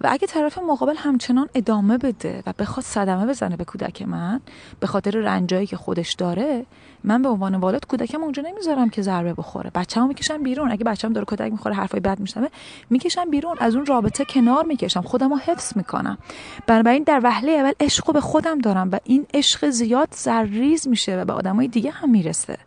و 0.00 0.08
اگه 0.10 0.26
طرف 0.26 0.58
مقابل 0.58 0.94
همچنان 0.96 1.48
ادامه 1.54 1.98
بده 1.98 2.42
و 2.46 2.52
بخواد 2.58 2.84
صدمه 2.84 3.26
بزنه 3.26 3.56
به 3.56 3.64
کودک 3.64 4.02
من 4.02 4.40
به 4.80 4.86
خاطر 4.86 5.10
رنجایی 5.10 5.66
که 5.66 5.76
خودش 5.76 6.12
داره 6.12 6.66
من 7.04 7.22
به 7.22 7.28
عنوان 7.28 7.54
والد 7.54 7.86
کودکم 7.86 8.22
اونجا 8.22 8.42
نمی‌ذارم 8.42 8.88
که 8.88 9.02
ضربه 9.02 9.34
بخوره. 9.34 9.70
بچه‌مو 9.74 10.06
می‌کشم 10.06 10.42
بیرون. 10.42 10.72
اگه 10.72 10.84
بچه‌م 10.84 11.12
داره 11.12 11.24
کودک 11.24 11.52
می‌خوره 11.52 11.74
حرفای 11.74 12.00
بد 12.00 12.20
میشنوه 12.20 12.48
می‌کشم 12.90 13.30
بیرون. 13.30 13.56
از 13.60 13.74
اون 13.74 13.86
رابطه 13.86 14.24
کنار 14.24 14.64
می‌کشم. 14.64 15.00
خودم 15.00 15.30
رو 15.30 15.36
حفظ 15.36 15.76
می‌کنم. 15.76 16.18
بنابراین 16.66 17.02
در 17.02 17.20
وهله 17.24 17.52
اول 17.52 17.72
عشق 17.80 18.12
به 18.12 18.20
خودم 18.20 18.58
دارم 18.58 18.88
و 18.92 18.98
این 19.04 19.26
عشق 19.34 19.70
زیاد 19.70 20.08
زرریز 20.10 20.88
میشه 20.88 21.20
و 21.20 21.24
به 21.24 21.32
آدمای 21.32 21.68
دیگه 21.68 21.90
هم 21.90 22.10
می‌رسه. 22.10 22.58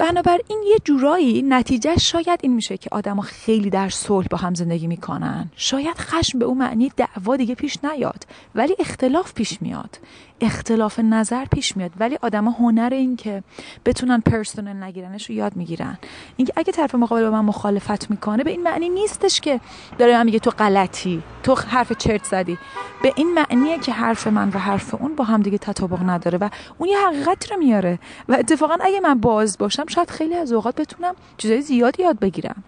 بنابراین 0.00 0.62
یه 0.66 0.76
جورایی 0.84 1.42
نتیجه 1.42 1.96
شاید 1.96 2.40
این 2.42 2.54
میشه 2.54 2.76
که 2.76 2.88
آدما 2.92 3.22
خیلی 3.22 3.70
در 3.70 3.88
صلح 3.88 4.26
با 4.30 4.38
هم 4.38 4.54
زندگی 4.54 4.86
می‌کنن. 4.86 5.50
شاید 5.56 5.96
خشم 5.98 6.38
به 6.38 6.44
اون 6.44 6.58
معنی 6.58 6.92
دعوا 6.96 7.36
دیگه 7.36 7.54
پیش 7.54 7.78
نیاد 7.84 8.26
ولی 8.54 8.76
اختلاف 8.78 9.34
پیش 9.34 9.62
میاد. 9.62 9.98
اختلاف 10.40 10.98
نظر 10.98 11.44
پیش 11.44 11.76
میاد. 11.76 11.90
ولی 12.00 12.18
آدما 12.22 12.50
هنر 12.50 12.88
این 12.92 13.16
که 13.16 13.42
بتونن 13.84 14.20
پرسونل 14.20 14.82
نگیرنش 14.82 15.30
رو 15.30 15.34
یاد 15.34 15.56
می‌گیرن. 15.56 15.98
اینکه 16.36 16.52
اگه 16.56 16.72
طرف 16.72 16.94
مقابل 16.94 17.24
با 17.24 17.30
من 17.30 17.44
مخالفت 17.44 18.10
می‌کنه 18.10 18.44
به 18.44 18.50
این 18.50 18.62
معنی 18.62 18.88
نیستش 18.88 19.40
که 19.40 19.60
داره 19.98 20.12
من 20.12 20.24
میگه 20.24 20.38
تو 20.38 20.50
غلطی 20.50 21.22
تو 21.42 21.54
حرف 21.54 21.92
چرت 21.92 22.24
زدی. 22.24 22.58
به 23.02 23.12
این 23.16 23.34
معنیه 23.34 23.78
که 23.78 23.92
حرف 23.92 24.26
من 24.26 24.48
و 24.48 24.58
حرف 24.58 24.94
اون 24.94 25.16
با 25.16 25.24
هم 25.24 25.42
دیگه 25.42 25.58
تطابق 25.58 26.02
نداره 26.02 26.38
و 26.38 26.48
اون 26.78 26.88
یه 26.88 26.98
حقیقت 27.06 27.52
رو 27.52 27.58
میاره. 27.58 27.98
و 28.28 28.34
اتفاقا 28.34 28.76
اگه 28.80 29.00
من 29.00 29.20
باز 29.20 29.58
باشم 29.58 29.86
شاید 29.86 30.10
خیلی 30.10 30.34
از 30.34 30.52
اوقات 30.52 30.76
بتونم 30.80 31.14
چیزای 31.36 31.62
زیادی 31.62 32.02
یاد 32.02 32.18
بگیرم. 32.18 32.64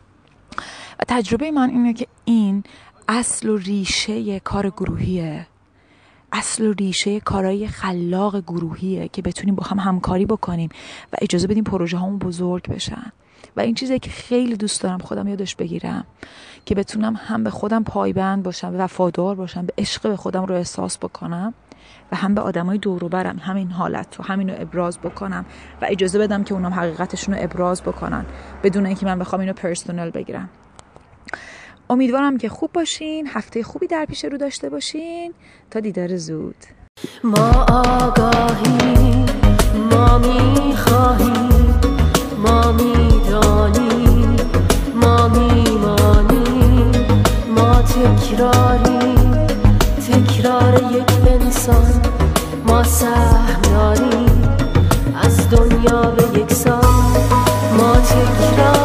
و 1.01 1.03
تجربه 1.09 1.51
من 1.51 1.71
اینه 1.71 1.93
که 1.93 2.07
این 2.25 2.65
اصل 3.09 3.49
و 3.49 3.57
ریشه 3.57 4.41
کار 4.41 4.71
گروهیه. 4.71 5.47
اصل 6.33 6.67
و 6.67 6.73
ریشه 6.73 7.21
کارهای 7.21 7.67
خلاق 7.67 8.41
گروهیه 8.41 9.09
که 9.09 9.23
بتونیم 9.23 9.55
با 9.55 9.65
هم 9.65 9.79
همکاری 9.79 10.27
بکنیم 10.27 10.69
و 11.13 11.17
اجازه 11.23 11.47
بدیم 11.47 11.65
پروژه 11.65 11.99
همون 11.99 12.19
بزرگ 12.19 12.69
بشن. 12.69 13.13
و 13.57 13.61
این 13.61 13.75
چیزی 13.75 13.99
که 13.99 14.11
خیلی 14.11 14.57
دوست 14.57 14.83
دارم 14.83 14.99
خودم 14.99 15.29
یادش 15.29 15.57
بگیرم 15.57 16.05
که 16.65 16.75
بتونم 16.75 17.17
هم 17.17 17.45
به 17.45 17.51
خودم 17.51 17.85
پایبند 17.85 18.43
باشم 18.43 18.75
وفادار 18.79 19.35
باشم 19.35 19.67
به 19.67 19.73
عشق 19.79 20.03
به 20.03 20.17
خودم 20.17 20.45
رو 20.45 20.55
احساس 20.55 20.99
بکنم 20.99 21.55
و 22.13 22.17
هم 22.17 22.35
به 22.35 22.41
آدمای 22.41 22.79
دور 22.79 23.09
برم 23.09 23.39
همین 23.39 23.71
حالت 23.71 24.17
رو 24.17 24.25
همین 24.25 24.51
رو 24.51 24.55
ابراز 24.59 24.99
بکنم 24.99 25.45
و 25.83 25.87
اجازه 25.89 26.19
بدم 26.19 26.45
که 26.45 26.55
اونم 26.55 26.75
حقیقتشون 26.75 27.35
رو 27.35 27.45
ابراز 27.45 27.83
بکنن 27.83 28.27
بدون 28.63 28.87
اینکه 28.87 29.07
من 29.07 29.19
بخوام 29.19 29.41
اینو 29.41 29.53
پرسونل 29.53 30.11
بگیرم. 30.11 30.49
امیدوارم 31.93 32.39
که 32.39 32.49
خوب 32.49 32.73
باشین 32.73 33.27
هفته 33.27 33.63
خوبی 33.63 33.87
در 33.87 34.05
پیش 34.05 34.25
رو 34.25 34.39
داشته 34.39 34.69
باشین. 34.69 35.35
تا 35.71 35.81
دیدار 35.81 36.17
زود. 36.17 36.55
ما 37.25 37.67
آگاهی 37.69 39.25
ما 39.91 40.19
می‌خواهیم 40.19 41.81
ما 42.45 42.73
می‌دانیم 42.73 44.37
ما 44.95 45.29
میمانیم 45.29 46.93
ما 47.57 47.83
تکراری 47.83 49.15
تکرار 50.07 50.83
یک 50.93 51.13
انسان 51.29 52.03
ما 52.67 52.85
سهم 52.85 53.63
داریم. 53.63 54.57
از 55.23 55.51
دنیا 55.51 56.03
به 56.03 56.41
یک 56.41 56.53
سان 56.53 56.85
ما 57.79 57.97
تکراری 57.97 58.82